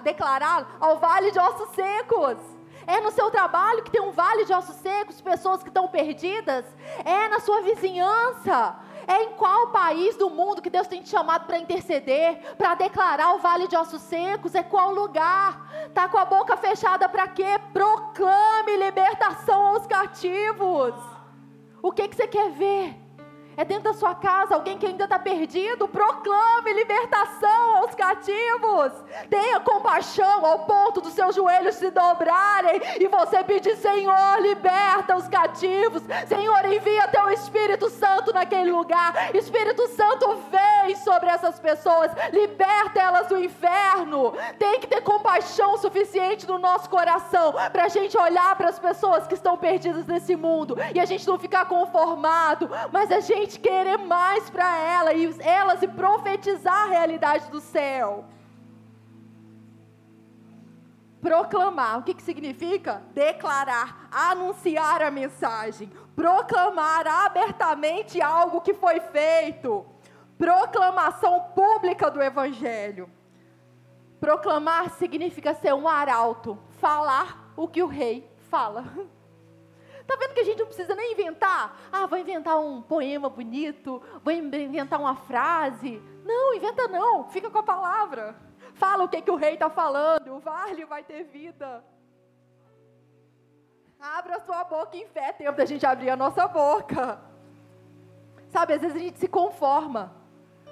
[0.00, 2.36] declarar, ao vale de ossos secos.
[2.86, 6.64] É no seu trabalho que tem um vale de ossos secos, pessoas que estão perdidas.
[7.04, 8.76] É na sua vizinhança.
[9.06, 13.34] É em qual país do mundo que Deus tem te chamado para interceder, para declarar
[13.34, 14.54] o vale de ossos secos?
[14.54, 15.90] É qual lugar?
[15.94, 17.60] Tá com a boca fechada para quê?
[17.72, 20.94] Proclame libertação aos cativos.
[21.80, 23.03] O que que você quer ver?
[23.56, 28.92] É dentro da sua casa, alguém que ainda está perdido, proclame libertação aos cativos.
[29.30, 35.28] Tenha compaixão ao ponto dos seus joelhos se dobrarem e você pedir: Senhor, liberta os
[35.28, 36.02] cativos.
[36.26, 39.34] Senhor, envia teu Espírito Santo naquele lugar.
[39.34, 44.32] Espírito Santo, vem sobre essas pessoas, liberta elas do inferno.
[44.58, 49.26] Tem que ter compaixão suficiente no nosso coração para a gente olhar para as pessoas
[49.26, 53.98] que estão perdidas nesse mundo e a gente não ficar conformado, mas a gente querer
[53.98, 58.24] mais para ela e elas e profetizar a realidade do céu
[61.24, 61.98] proclamar.
[61.98, 63.02] O que, que significa?
[63.14, 69.86] Declarar, anunciar a mensagem, proclamar abertamente algo que foi feito.
[70.36, 73.08] Proclamação pública do Evangelho.
[74.20, 78.84] Proclamar significa ser um arauto, falar o que o rei fala.
[80.06, 81.78] Tá vendo que a gente não precisa nem inventar?
[81.90, 86.02] Ah, vou inventar um poema bonito, vou inventar uma frase.
[86.24, 88.36] Não, inventa não, fica com a palavra.
[88.74, 90.34] Fala o que, que o rei está falando.
[90.34, 91.84] O vale vai ter vida.
[94.00, 95.32] Abra a sua boca em fé.
[95.32, 97.20] Tempo da gente abrir a nossa boca.
[98.50, 100.14] Sabe, às vezes a gente se conforma.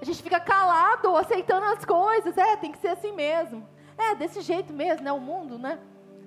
[0.01, 2.37] A gente fica calado, aceitando as coisas.
[2.37, 3.66] É, tem que ser assim mesmo.
[3.97, 5.12] É, desse jeito mesmo, né?
[5.12, 5.79] O mundo, né?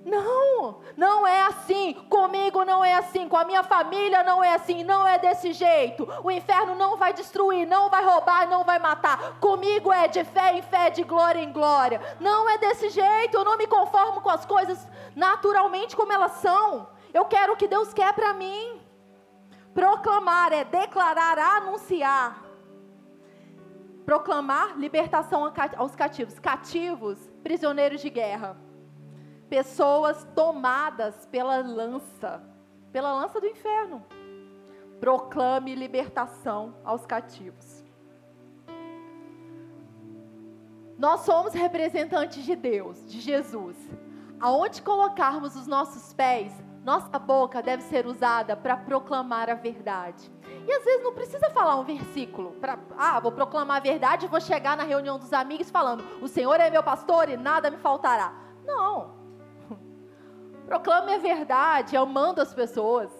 [0.06, 1.92] Não, não é assim.
[2.08, 3.28] Comigo não é assim.
[3.28, 4.84] Com a minha família não é assim.
[4.84, 6.08] Não é desse jeito.
[6.22, 9.40] O inferno não vai destruir, não vai roubar, não vai matar.
[9.40, 12.00] Comigo é de fé em fé, de glória em glória.
[12.20, 13.36] Não é desse jeito.
[13.36, 16.88] Eu não me conformo com as coisas naturalmente como elas são.
[17.12, 18.80] Eu quero o que Deus quer para mim.
[19.74, 22.44] Proclamar é declarar, anunciar.
[24.04, 26.38] Proclamar libertação aos cativos.
[26.38, 28.65] Cativos, prisioneiros de guerra
[29.48, 32.42] pessoas tomadas pela lança,
[32.92, 34.04] pela lança do inferno.
[35.00, 37.84] Proclame libertação aos cativos.
[40.98, 43.76] Nós somos representantes de Deus, de Jesus.
[44.40, 50.30] Aonde colocarmos os nossos pés, nossa boca deve ser usada para proclamar a verdade.
[50.66, 54.28] E às vezes não precisa falar um versículo para, ah, vou proclamar a verdade e
[54.28, 57.76] vou chegar na reunião dos amigos falando: "O Senhor é meu pastor e nada me
[57.76, 58.32] faltará".
[58.64, 59.15] Não.
[60.66, 63.10] Proclame a verdade, amando as pessoas.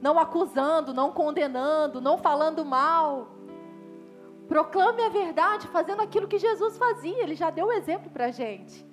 [0.00, 3.28] Não acusando, não condenando, não falando mal.
[4.46, 7.22] Proclame a verdade fazendo aquilo que Jesus fazia.
[7.22, 8.86] Ele já deu o exemplo para a gente.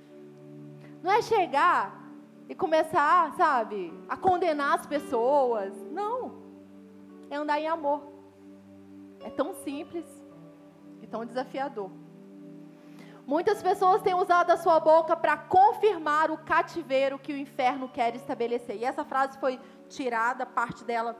[1.03, 2.03] Não é chegar
[2.47, 5.73] e começar, sabe, a condenar as pessoas.
[5.91, 6.43] Não.
[7.29, 8.01] É andar em amor.
[9.21, 10.05] É tão simples
[11.01, 11.91] e tão desafiador.
[13.27, 18.15] Muitas pessoas têm usado a sua boca para confirmar o cativeiro que o inferno quer
[18.15, 18.77] estabelecer.
[18.77, 19.59] E essa frase foi
[19.89, 21.17] tirada, parte dela,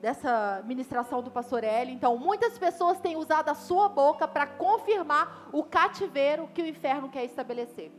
[0.00, 1.92] dessa ministração do pastor Eli.
[1.92, 7.08] Então, muitas pessoas têm usado a sua boca para confirmar o cativeiro que o inferno
[7.08, 7.90] quer estabelecer.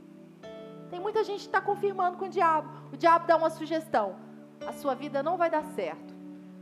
[0.89, 2.69] Tem muita gente que está confirmando com o diabo.
[2.93, 4.15] O diabo dá uma sugestão:
[4.65, 6.15] a sua vida não vai dar certo.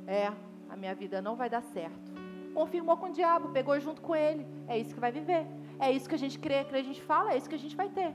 [0.08, 0.32] É,
[0.68, 2.12] a minha vida não vai dar certo.
[2.54, 4.48] Confirmou com o diabo, pegou junto com ele.
[4.68, 5.46] É isso que vai viver.
[5.80, 7.76] É isso que a gente crê, que a gente fala, é isso que a gente
[7.76, 8.14] vai ter.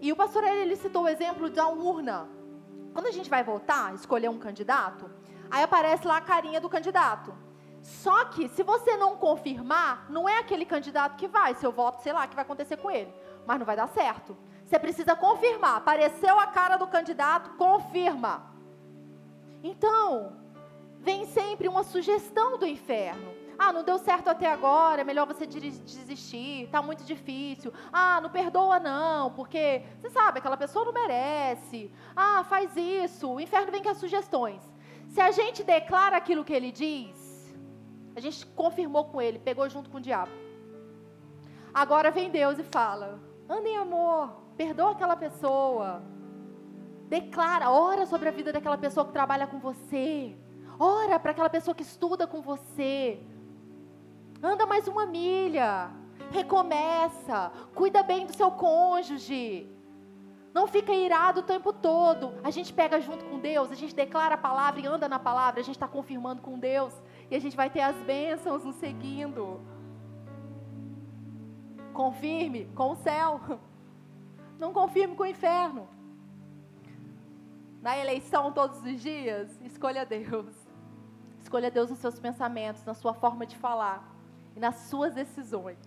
[0.00, 2.28] E o pastor ele citou o exemplo da urna.
[2.92, 5.10] Quando a gente vai votar, escolher um candidato,
[5.50, 7.32] aí aparece lá a carinha do candidato.
[7.80, 12.12] Só que se você não confirmar, não é aquele candidato que vai, seu voto, sei
[12.12, 13.12] lá, que vai acontecer com ele,
[13.46, 14.36] mas não vai dar certo.
[14.64, 15.76] Você precisa confirmar.
[15.76, 18.52] Apareceu a cara do candidato, confirma.
[19.62, 20.36] Então,
[20.98, 23.41] vem sempre uma sugestão do inferno.
[23.64, 27.72] Ah, não deu certo até agora, é melhor você desistir, está muito difícil.
[27.92, 31.92] Ah, não perdoa não, porque você sabe, aquela pessoa não merece.
[32.16, 33.30] Ah, faz isso.
[33.30, 34.60] O inferno vem com as sugestões.
[35.06, 37.54] Se a gente declara aquilo que ele diz,
[38.16, 40.32] a gente confirmou com ele, pegou junto com o diabo.
[41.72, 46.02] Agora vem Deus e fala: anda em amor, perdoa aquela pessoa.
[47.08, 50.36] Declara, ora sobre a vida daquela pessoa que trabalha com você.
[50.80, 53.22] Ora para aquela pessoa que estuda com você.
[54.42, 55.88] Anda mais uma milha.
[56.32, 57.52] Recomeça.
[57.74, 59.70] Cuida bem do seu cônjuge.
[60.52, 62.34] Não fica irado o tempo todo.
[62.42, 65.60] A gente pega junto com Deus, a gente declara a palavra e anda na palavra,
[65.60, 66.92] a gente está confirmando com Deus.
[67.30, 69.60] E a gente vai ter as bênçãos nos seguindo.
[71.94, 73.40] Confirme com o céu.
[74.58, 75.88] Não confirme com o inferno.
[77.80, 80.54] Na eleição todos os dias, escolha Deus.
[81.40, 84.11] Escolha Deus nos seus pensamentos, na sua forma de falar
[84.56, 85.78] e nas suas decisões.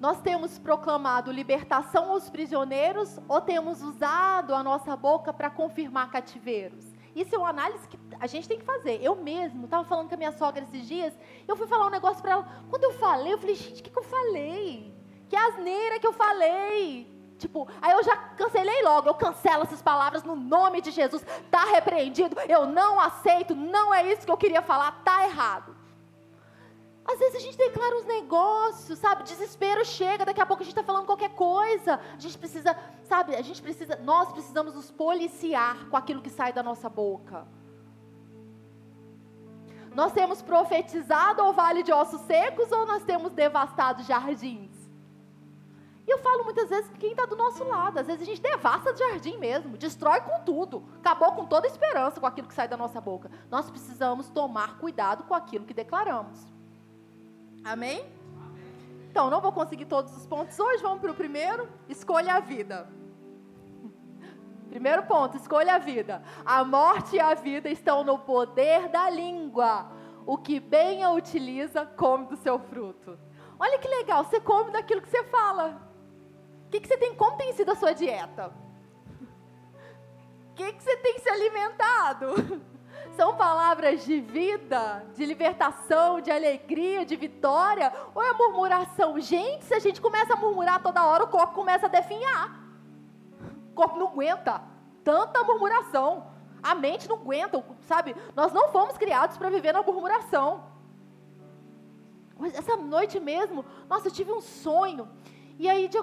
[0.00, 6.84] Nós temos proclamado libertação aos prisioneiros ou temos usado a nossa boca para confirmar cativeiros?
[7.14, 9.00] Isso é uma análise que a gente tem que fazer.
[9.02, 11.14] Eu mesmo estava falando com a minha sogra esses dias,
[11.46, 12.48] eu fui falar um negócio para ela.
[12.70, 14.92] Quando eu falei, eu falei, gente, o que, que eu falei?
[15.28, 17.11] Que asneira que eu falei.
[17.42, 21.64] Tipo, aí eu já cancelei logo, eu cancelo essas palavras no nome de Jesus, tá
[21.64, 25.76] repreendido, eu não aceito, não é isso que eu queria falar, tá errado.
[27.04, 29.24] Às vezes a gente declara uns negócios, sabe?
[29.24, 31.98] Desespero chega, daqui a pouco a gente está falando qualquer coisa.
[32.16, 33.34] A gente precisa, sabe?
[33.34, 37.44] A gente precisa, nós precisamos nos policiar com aquilo que sai da nossa boca.
[39.92, 44.81] Nós temos profetizado o vale de ossos secos ou nós temos devastado jardins?
[46.12, 48.92] Eu falo muitas vezes que quem está do nosso lado, às vezes a gente devasta
[48.92, 52.68] o jardim mesmo, destrói com tudo, acabou com toda a esperança com aquilo que sai
[52.68, 53.30] da nossa boca.
[53.50, 56.38] Nós precisamos tomar cuidado com aquilo que declaramos.
[57.64, 58.04] Amém?
[59.08, 61.66] Então, não vou conseguir todos os pontos hoje, vamos para o primeiro.
[61.88, 62.86] Escolha a vida.
[64.68, 66.22] Primeiro ponto, escolha a vida.
[66.44, 69.90] A morte e a vida estão no poder da língua.
[70.26, 73.18] O que bem a utiliza, come do seu fruto.
[73.58, 75.91] Olha que legal, você come daquilo que você fala.
[76.72, 78.50] Que, que você tem, como tem sido a sua dieta?
[80.50, 82.62] O que, que você tem se alimentado?
[83.14, 87.92] São palavras de vida, de libertação, de alegria, de vitória?
[88.14, 89.20] Ou é murmuração?
[89.20, 92.58] Gente, se a gente começa a murmurar toda hora, o corpo começa a definhar.
[93.70, 94.62] O corpo não aguenta
[95.04, 96.26] tanta murmuração.
[96.62, 98.16] A mente não aguenta, sabe?
[98.34, 100.64] Nós não fomos criados para viver na murmuração.
[102.54, 105.06] Essa noite mesmo, nossa, eu tive um sonho.
[105.58, 105.98] E aí, de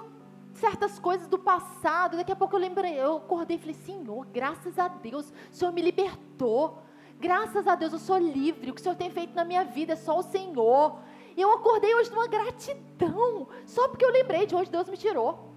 [0.60, 4.78] certas coisas do passado, daqui a pouco eu lembrei, eu acordei e falei, Senhor, graças
[4.78, 6.84] a Deus, o Senhor me libertou.
[7.19, 8.72] Graças a Deus eu sou livre.
[8.72, 11.00] O que o Senhor tem feito na minha vida é só o Senhor.
[11.36, 13.48] E eu acordei hoje numa gratidão.
[13.65, 15.50] Só porque eu lembrei de onde Deus me tirou.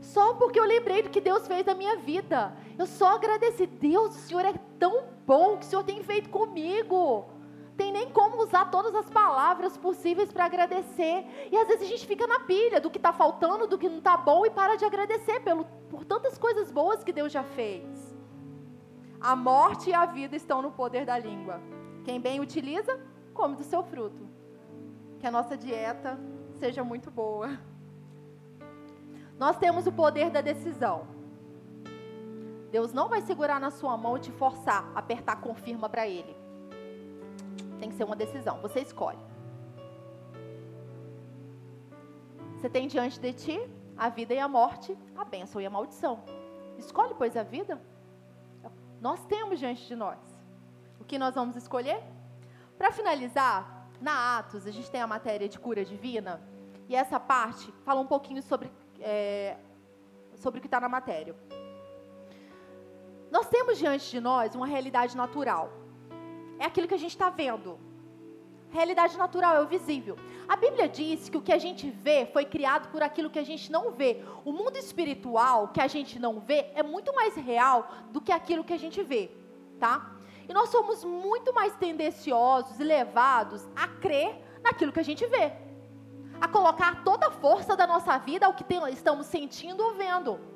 [0.00, 2.52] Só porque eu lembrei do que Deus fez na minha vida.
[2.76, 3.66] Eu só agradeci.
[3.66, 7.24] Deus, o Senhor é tão bom que o Senhor tem feito comigo.
[7.76, 11.48] Tem nem como usar todas as palavras possíveis para agradecer.
[11.50, 13.98] E às vezes a gente fica na pilha do que está faltando, do que não
[13.98, 18.14] está bom e para de agradecer pelo, por tantas coisas boas que Deus já fez.
[19.20, 21.60] A morte e a vida estão no poder da língua.
[22.04, 23.00] Quem bem utiliza,
[23.32, 24.28] come do seu fruto.
[25.18, 26.18] Que a nossa dieta
[26.60, 27.58] seja muito boa.
[29.36, 31.08] Nós temos o poder da decisão.
[32.70, 36.43] Deus não vai segurar na sua mão e te forçar a apertar confirma para Ele.
[37.84, 39.18] Tem que ser uma decisão, você escolhe.
[42.56, 46.24] Você tem diante de ti a vida e a morte, a bênção e a maldição.
[46.78, 47.78] Escolhe, pois, a vida
[49.02, 50.18] nós temos diante de nós.
[50.98, 52.02] O que nós vamos escolher?
[52.78, 56.40] Para finalizar, na Atos, a gente tem a matéria de cura divina,
[56.88, 59.58] e essa parte fala um pouquinho sobre, é,
[60.36, 61.36] sobre o que está na matéria.
[63.30, 65.83] Nós temos diante de nós uma realidade natural.
[66.58, 67.78] É aquilo que a gente está vendo.
[68.70, 70.16] Realidade natural é o visível.
[70.48, 73.44] A Bíblia diz que o que a gente vê foi criado por aquilo que a
[73.44, 74.22] gente não vê.
[74.44, 78.64] O mundo espiritual que a gente não vê é muito mais real do que aquilo
[78.64, 79.30] que a gente vê,
[79.78, 80.16] tá?
[80.48, 85.52] E nós somos muito mais tendenciosos e levados a crer naquilo que a gente vê.
[86.40, 90.53] A colocar toda a força da nossa vida ao que estamos sentindo ou vendo.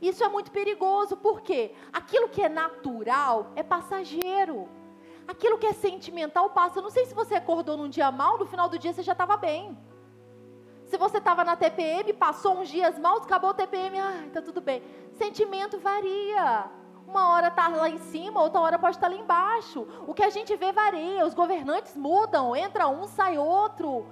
[0.00, 4.68] Isso é muito perigoso, porque aquilo que é natural é passageiro.
[5.26, 6.78] Aquilo que é sentimental passa.
[6.78, 9.12] Eu não sei se você acordou num dia mal, no final do dia você já
[9.12, 9.76] estava bem.
[10.84, 14.60] Se você estava na TPM, passou uns dias mal, acabou o TPM, ah, tá tudo
[14.60, 14.82] bem.
[15.12, 16.70] Sentimento varia.
[17.06, 19.86] Uma hora está lá em cima, outra hora pode estar lá embaixo.
[20.06, 24.06] O que a gente vê varia, os governantes mudam, entra um, sai outro.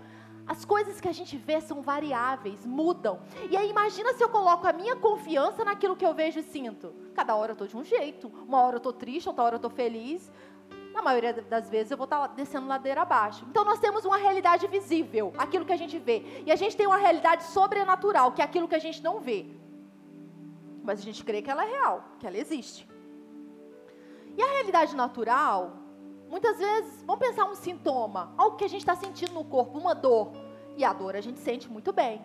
[0.46, 3.20] As coisas que a gente vê são variáveis, mudam.
[3.50, 6.94] E aí imagina se eu coloco a minha confiança naquilo que eu vejo e sinto.
[7.14, 8.28] Cada hora eu estou de um jeito.
[8.46, 10.30] Uma hora eu estou triste, outra hora eu estou feliz
[10.96, 13.44] na maioria das vezes eu vou estar descendo ladeira abaixo.
[13.50, 16.42] Então nós temos uma realidade visível, aquilo que a gente vê.
[16.46, 19.44] E a gente tem uma realidade sobrenatural, que é aquilo que a gente não vê.
[20.82, 22.88] Mas a gente crê que ela é real, que ela existe.
[24.38, 25.72] E a realidade natural,
[26.28, 29.94] muitas vezes, vamos pensar um sintoma, algo que a gente está sentindo no corpo, uma
[29.94, 30.32] dor.
[30.76, 32.24] E a dor a gente sente muito bem.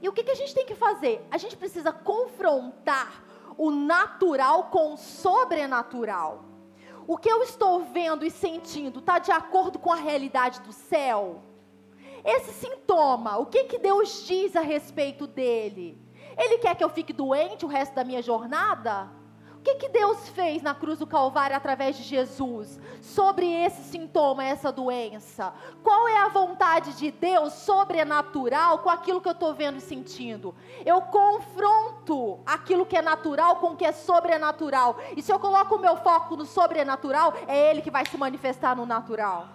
[0.00, 1.26] E o que, que a gente tem que fazer?
[1.30, 3.24] A gente precisa confrontar
[3.58, 6.50] o natural com o sobrenatural
[7.10, 11.42] o que eu estou vendo e sentindo está de acordo com a realidade do céu?
[12.24, 16.00] Esse sintoma, o que, que Deus diz a respeito dele?
[16.38, 19.10] Ele quer que eu fique doente o resto da minha jornada?
[19.60, 24.42] O que, que Deus fez na cruz do Calvário através de Jesus sobre esse sintoma,
[24.42, 25.52] essa doença?
[25.82, 30.54] Qual é a vontade de Deus sobrenatural com aquilo que eu estou vendo e sentindo?
[30.86, 34.96] Eu confronto aquilo que é natural com o que é sobrenatural.
[35.14, 38.74] E se eu coloco o meu foco no sobrenatural, é Ele que vai se manifestar
[38.74, 39.46] no natural.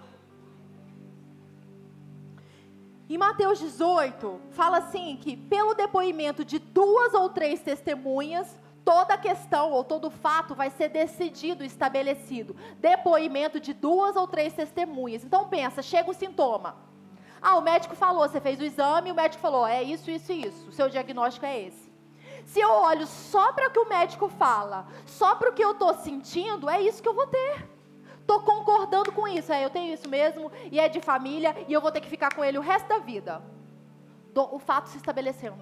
[3.09, 9.71] Em Mateus 18, fala assim que pelo depoimento de duas ou três testemunhas, toda questão
[9.71, 12.55] ou todo fato vai ser decidido, estabelecido.
[12.77, 15.23] Depoimento de duas ou três testemunhas.
[15.25, 16.77] Então pensa, chega o sintoma.
[17.41, 20.45] Ah, o médico falou, você fez o exame, o médico falou, é isso, isso e
[20.45, 20.69] isso.
[20.69, 21.91] O seu diagnóstico é esse.
[22.45, 25.71] Se eu olho só para o que o médico fala, só para o que eu
[25.71, 27.67] estou sentindo, é isso que eu vou ter.
[28.21, 31.81] Estou concordando com isso, é, eu tenho isso mesmo, e é de família, e eu
[31.81, 33.41] vou ter que ficar com ele o resto da vida.
[34.35, 35.61] o fato se estabelecendo.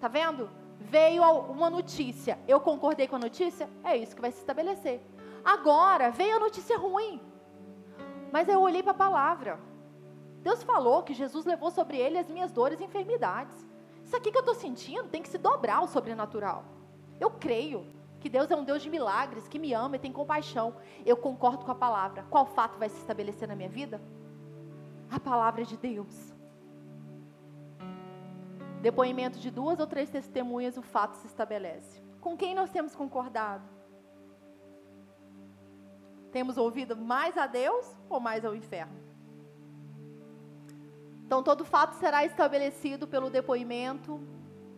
[0.00, 0.48] Tá vendo?
[0.80, 5.00] Veio uma notícia, eu concordei com a notícia, é isso que vai se estabelecer.
[5.44, 7.20] Agora, veio a notícia ruim,
[8.32, 9.60] mas eu olhei para a palavra.
[10.42, 13.66] Deus falou que Jesus levou sobre ele as minhas dores e enfermidades.
[14.04, 16.64] Isso aqui que eu estou sentindo tem que se dobrar ao sobrenatural.
[17.20, 17.84] Eu creio
[18.20, 20.74] que Deus é um Deus de milagres, que me ama e tem compaixão.
[21.04, 22.24] Eu concordo com a palavra.
[22.30, 24.00] Qual fato vai se estabelecer na minha vida?
[25.10, 26.27] A palavra de Deus.
[28.80, 32.00] Depoimento de duas ou três testemunhas, o fato se estabelece.
[32.20, 33.68] Com quem nós temos concordado?
[36.30, 38.96] Temos ouvido mais a Deus ou mais ao inferno?
[41.24, 44.20] Então, todo fato será estabelecido pelo depoimento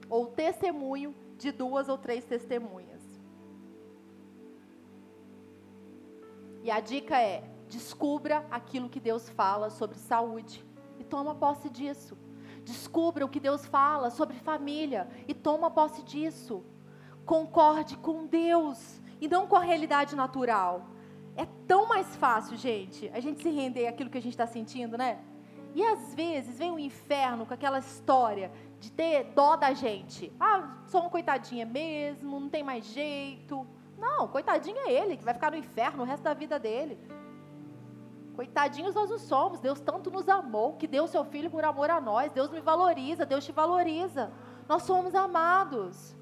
[0.08, 3.00] ou testemunho de duas ou três testemunhas.
[6.62, 10.64] E a dica é: descubra aquilo que Deus fala sobre saúde
[10.98, 12.16] e toma posse disso.
[12.70, 16.64] Descubra o que Deus fala sobre família e toma posse disso.
[17.26, 20.86] Concorde com Deus e não com a realidade natural.
[21.36, 24.96] É tão mais fácil, gente, a gente se render àquilo que a gente está sentindo,
[24.96, 25.18] né?
[25.74, 30.32] E às vezes vem o inferno com aquela história de ter dó da gente.
[30.38, 33.66] Ah, sou uma coitadinha mesmo, não tem mais jeito.
[33.98, 36.96] Não, coitadinho é ele, que vai ficar no inferno o resto da vida dele.
[38.40, 39.60] Coitadinhos nós não somos.
[39.60, 42.32] Deus tanto nos amou que deu seu filho por amor a nós.
[42.32, 44.32] Deus me valoriza, Deus te valoriza.
[44.66, 46.16] Nós somos amados.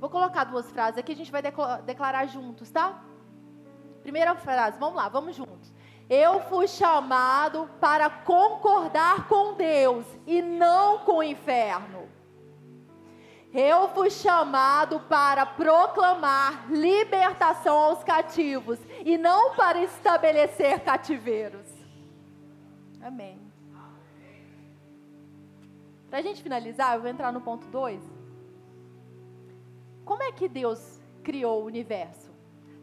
[0.00, 1.40] Vou colocar duas frases aqui, a gente vai
[1.84, 3.00] declarar juntos, tá?
[4.02, 5.72] Primeira frase, vamos lá, vamos juntos.
[6.10, 12.05] Eu fui chamado para concordar com Deus e não com o inferno.
[13.58, 21.66] Eu fui chamado para proclamar libertação aos cativos e não para estabelecer cativeiros.
[23.02, 23.40] Amém.
[26.10, 27.98] Para a gente finalizar, eu vou entrar no ponto 2.
[30.04, 32.30] Como é que Deus criou o universo?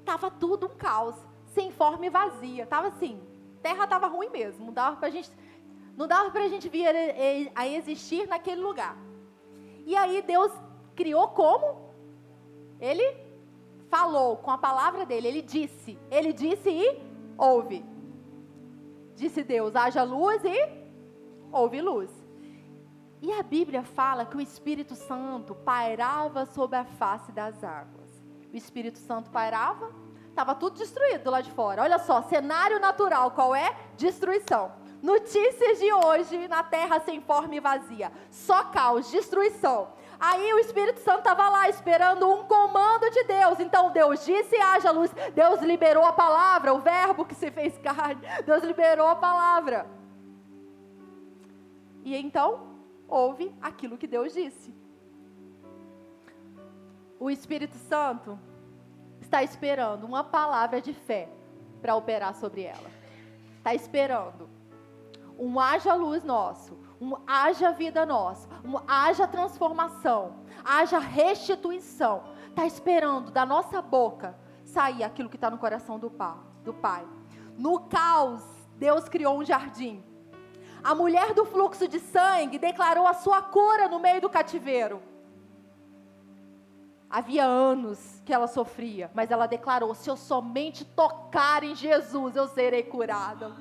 [0.03, 1.15] Tava tudo um caos,
[1.53, 2.65] sem forma e vazia.
[2.65, 3.21] Tava assim,
[3.61, 4.65] terra tava ruim mesmo.
[4.65, 5.29] Não dava para gente,
[5.95, 6.87] não dava gente vir
[7.53, 8.97] a existir naquele lugar.
[9.85, 10.51] E aí Deus
[10.95, 11.91] criou como?
[12.79, 13.15] Ele
[13.89, 15.97] falou com a palavra dele, ele disse.
[16.09, 17.01] Ele disse e
[17.37, 17.85] houve.
[19.15, 20.69] Disse Deus: haja luz e
[21.51, 22.09] houve luz.
[23.21, 28.21] E a Bíblia fala que o Espírito Santo pairava sobre a face das águas.
[28.51, 29.91] O Espírito Santo pairava,
[30.27, 31.83] estava tudo destruído lá de fora.
[31.83, 33.75] Olha só, cenário natural, qual é?
[33.95, 34.73] Destruição.
[35.03, 38.09] Notícias de hoje na terra sem forma e vazia.
[38.31, 39.89] Só caos, destruição.
[40.17, 43.59] Aí o Espírito Santo estava lá esperando um comando de Deus.
[43.59, 45.11] Então Deus disse: haja luz.
[45.35, 48.21] Deus liberou a palavra, o verbo que se fez carne.
[48.45, 49.85] Deus liberou a palavra.
[52.05, 54.73] E então houve aquilo que Deus disse.
[57.19, 58.39] O Espírito Santo
[59.19, 61.27] está esperando uma palavra de fé
[61.81, 62.89] para operar sobre ela.
[63.57, 64.52] Está esperando
[65.37, 72.23] um haja luz nosso, um haja vida nossa, um haja transformação, haja restituição.
[72.49, 77.05] Está esperando da nossa boca sair aquilo que está no coração do pai, do pai.
[77.57, 78.43] No caos,
[78.77, 80.03] Deus criou um jardim.
[80.83, 85.01] A mulher do fluxo de sangue declarou a sua cura no meio do cativeiro.
[87.09, 92.47] Havia anos que ela sofria, mas ela declarou: se eu somente tocar em Jesus, eu
[92.47, 93.55] serei curada.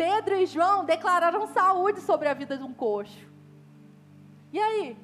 [0.00, 3.28] Pedro e João declararam saúde sobre a vida de um coxo.
[4.50, 4.96] E aí,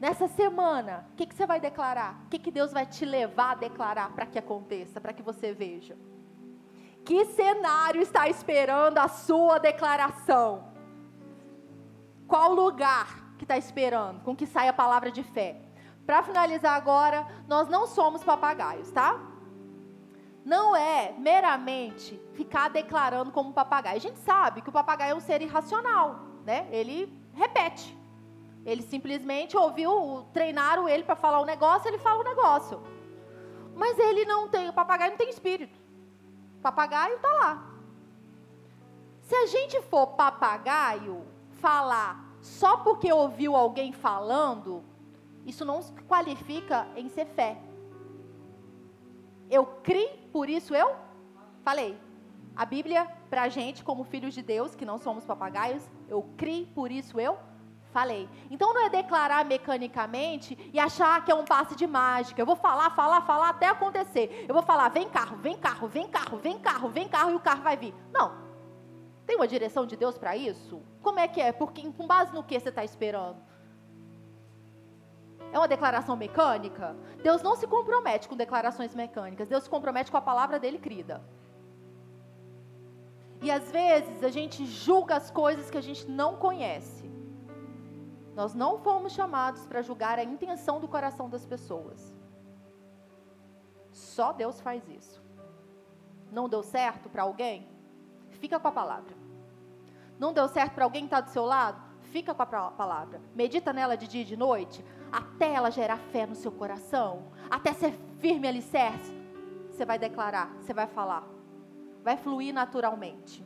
[0.00, 2.20] nessa semana, o que, que, você vai declarar?
[2.24, 5.52] O que, que Deus vai te levar a declarar para que aconteça, para que você
[5.52, 5.96] veja?
[7.04, 10.64] Que cenário está esperando a sua declaração?
[12.26, 15.60] Qual lugar que está esperando com que saia a palavra de fé?
[16.04, 19.29] Para finalizar agora, nós não somos papagaios, tá?
[20.44, 23.96] Não é meramente ficar declarando como papagaio.
[23.96, 26.66] A gente sabe que o papagaio é um ser irracional, né?
[26.70, 27.96] Ele repete.
[28.64, 32.82] Ele simplesmente ouviu, treinaram ele para falar um negócio, ele fala um negócio.
[33.74, 35.78] Mas ele não tem, o papagaio não tem espírito.
[36.58, 37.66] O papagaio está lá.
[39.22, 41.24] Se a gente for papagaio,
[41.60, 44.82] falar só porque ouviu alguém falando,
[45.46, 47.58] isso não se qualifica em ser fé.
[49.50, 50.94] Eu criei, por isso eu
[51.62, 51.98] falei.
[52.56, 56.66] A Bíblia, para a gente, como filhos de Deus, que não somos papagaios, eu criei,
[56.66, 57.38] por isso eu
[57.92, 58.28] falei.
[58.50, 62.40] Então não é declarar mecanicamente e achar que é um passe de mágica.
[62.40, 64.44] Eu vou falar, falar, falar até acontecer.
[64.48, 67.40] Eu vou falar, vem carro, vem carro, vem carro, vem carro, vem carro e o
[67.40, 67.94] carro vai vir.
[68.12, 68.32] Não.
[69.26, 70.82] Tem uma direção de Deus para isso?
[71.02, 71.52] Como é que é?
[71.52, 73.40] Porque, com base no que você está esperando?
[75.52, 76.96] É uma declaração mecânica?
[77.22, 79.48] Deus não se compromete com declarações mecânicas.
[79.48, 81.22] Deus se compromete com a palavra dele crida.
[83.42, 87.10] E às vezes a gente julga as coisas que a gente não conhece.
[88.34, 92.14] Nós não fomos chamados para julgar a intenção do coração das pessoas.
[93.90, 95.22] Só Deus faz isso.
[96.30, 97.68] Não deu certo para alguém?
[98.28, 99.14] Fica com a palavra.
[100.18, 101.82] Não deu certo para alguém que está do seu lado?
[102.12, 103.20] Fica com a palavra.
[103.34, 107.72] Medita nela de dia e de noite, até ela gerar fé no seu coração, até
[107.72, 109.12] ser firme alicerce.
[109.70, 111.26] Você vai declarar, você vai falar.
[112.02, 113.44] Vai fluir naturalmente.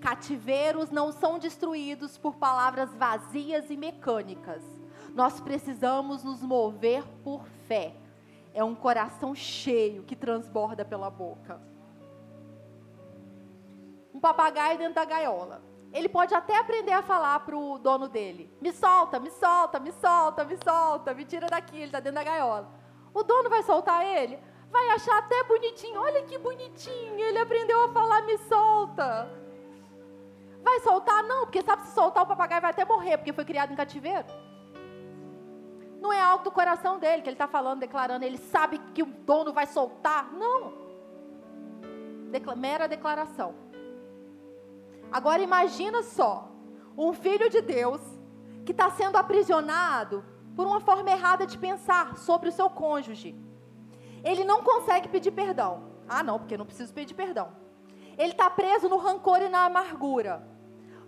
[0.00, 4.62] Cativeiros não são destruídos por palavras vazias e mecânicas.
[5.14, 7.94] Nós precisamos nos mover por fé.
[8.52, 11.60] É um coração cheio que transborda pela boca.
[14.12, 18.52] Um papagaio dentro da gaiola ele pode até aprender a falar para o dono dele:
[18.60, 22.24] me solta, me solta, me solta, me solta, me tira daqui, ele está dentro da
[22.24, 22.68] gaiola.
[23.14, 24.36] O dono vai soltar ele?
[24.72, 29.30] Vai achar até bonitinho, olha que bonitinho, ele aprendeu a falar, me solta.
[30.64, 31.22] Vai soltar?
[31.22, 34.26] Não, porque sabe se soltar o papagaio vai até morrer, porque foi criado em cativeiro.
[36.00, 39.06] Não é algo do coração dele que ele está falando, declarando, ele sabe que o
[39.06, 40.32] dono vai soltar.
[40.32, 40.72] Não.
[42.32, 43.63] Decla mera declaração.
[45.10, 46.50] Agora imagina só,
[46.96, 48.00] um filho de Deus
[48.64, 50.24] que está sendo aprisionado
[50.54, 53.34] por uma forma errada de pensar sobre o seu cônjuge.
[54.22, 55.92] Ele não consegue pedir perdão.
[56.08, 57.48] Ah, não, porque não preciso pedir perdão.
[58.16, 60.46] Ele está preso no rancor e na amargura.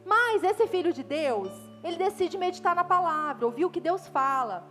[0.05, 1.51] Mas esse filho de Deus,
[1.83, 4.69] ele decide meditar na palavra, ouvir o que Deus fala.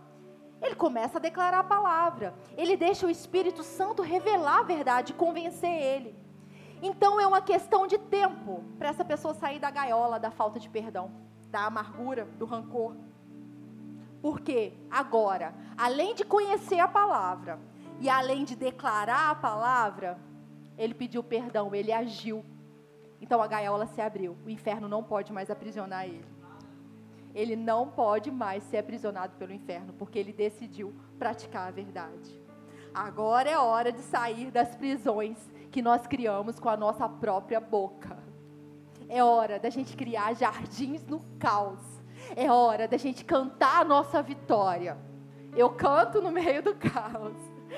[0.62, 2.34] Ele começa a declarar a palavra.
[2.56, 6.25] Ele deixa o Espírito Santo revelar a verdade, convencer ele.
[6.82, 10.68] Então é uma questão de tempo para essa pessoa sair da gaiola da falta de
[10.68, 11.10] perdão,
[11.50, 12.94] da amargura, do rancor.
[14.20, 17.58] Porque agora, além de conhecer a palavra
[18.00, 20.18] e além de declarar a palavra,
[20.76, 22.44] ele pediu perdão, ele agiu.
[23.20, 24.36] Então a gaiola se abriu.
[24.44, 26.24] O inferno não pode mais aprisionar ele.
[27.34, 32.45] Ele não pode mais ser aprisionado pelo inferno, porque ele decidiu praticar a verdade.
[32.96, 35.36] Agora é hora de sair das prisões
[35.70, 38.16] que nós criamos com a nossa própria boca.
[39.06, 41.78] É hora da gente criar jardins no caos.
[42.34, 44.96] É hora da gente cantar a nossa vitória.
[45.54, 47.36] Eu canto no meio do caos.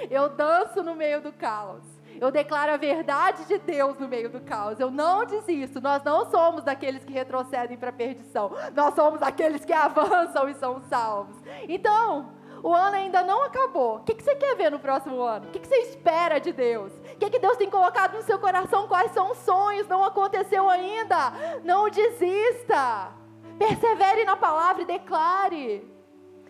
[0.08, 1.82] Eu danço no meio do caos.
[2.20, 4.78] Eu declaro a verdade de Deus no meio do caos.
[4.78, 5.80] Eu não desisto.
[5.80, 8.52] Nós não somos daqueles que retrocedem para a perdição.
[8.72, 11.36] Nós somos aqueles que avançam e são salvos.
[11.68, 13.96] Então, o ano ainda não acabou.
[13.96, 15.48] O que, você quer ver no próximo ano?
[15.48, 16.92] O que, você espera de Deus?
[16.92, 18.88] O que, Deus tem colocado no seu coração?
[18.88, 19.86] Quais são os sonhos?
[19.88, 21.32] Não aconteceu ainda.
[21.64, 23.12] Não desista.
[23.58, 25.86] Persevere na palavra e declare.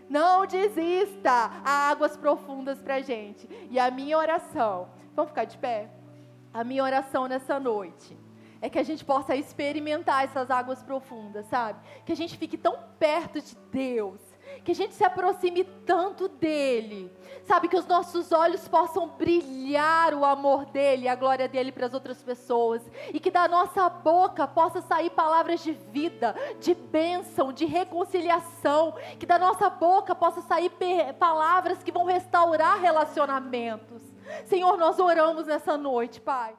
[0.08, 1.50] Não desista.
[1.64, 3.48] Há águas profundas para gente.
[3.70, 5.90] E a minha oração, vamos ficar de pé?
[6.52, 8.18] A minha oração nessa noite
[8.60, 11.78] é que a gente possa experimentar essas águas profundas, sabe?
[12.04, 14.27] Que a gente fique tão perto de Deus
[14.64, 17.10] que a gente se aproxime tanto dele,
[17.44, 17.68] sabe?
[17.68, 22.22] Que os nossos olhos possam brilhar o amor dele, a glória dele para as outras
[22.22, 22.82] pessoas,
[23.12, 29.26] e que da nossa boca possa sair palavras de vida, de bênção, de reconciliação, que
[29.26, 30.70] da nossa boca possa sair
[31.18, 34.02] palavras que vão restaurar relacionamentos.
[34.44, 36.54] Senhor, nós oramos nessa noite, Pai.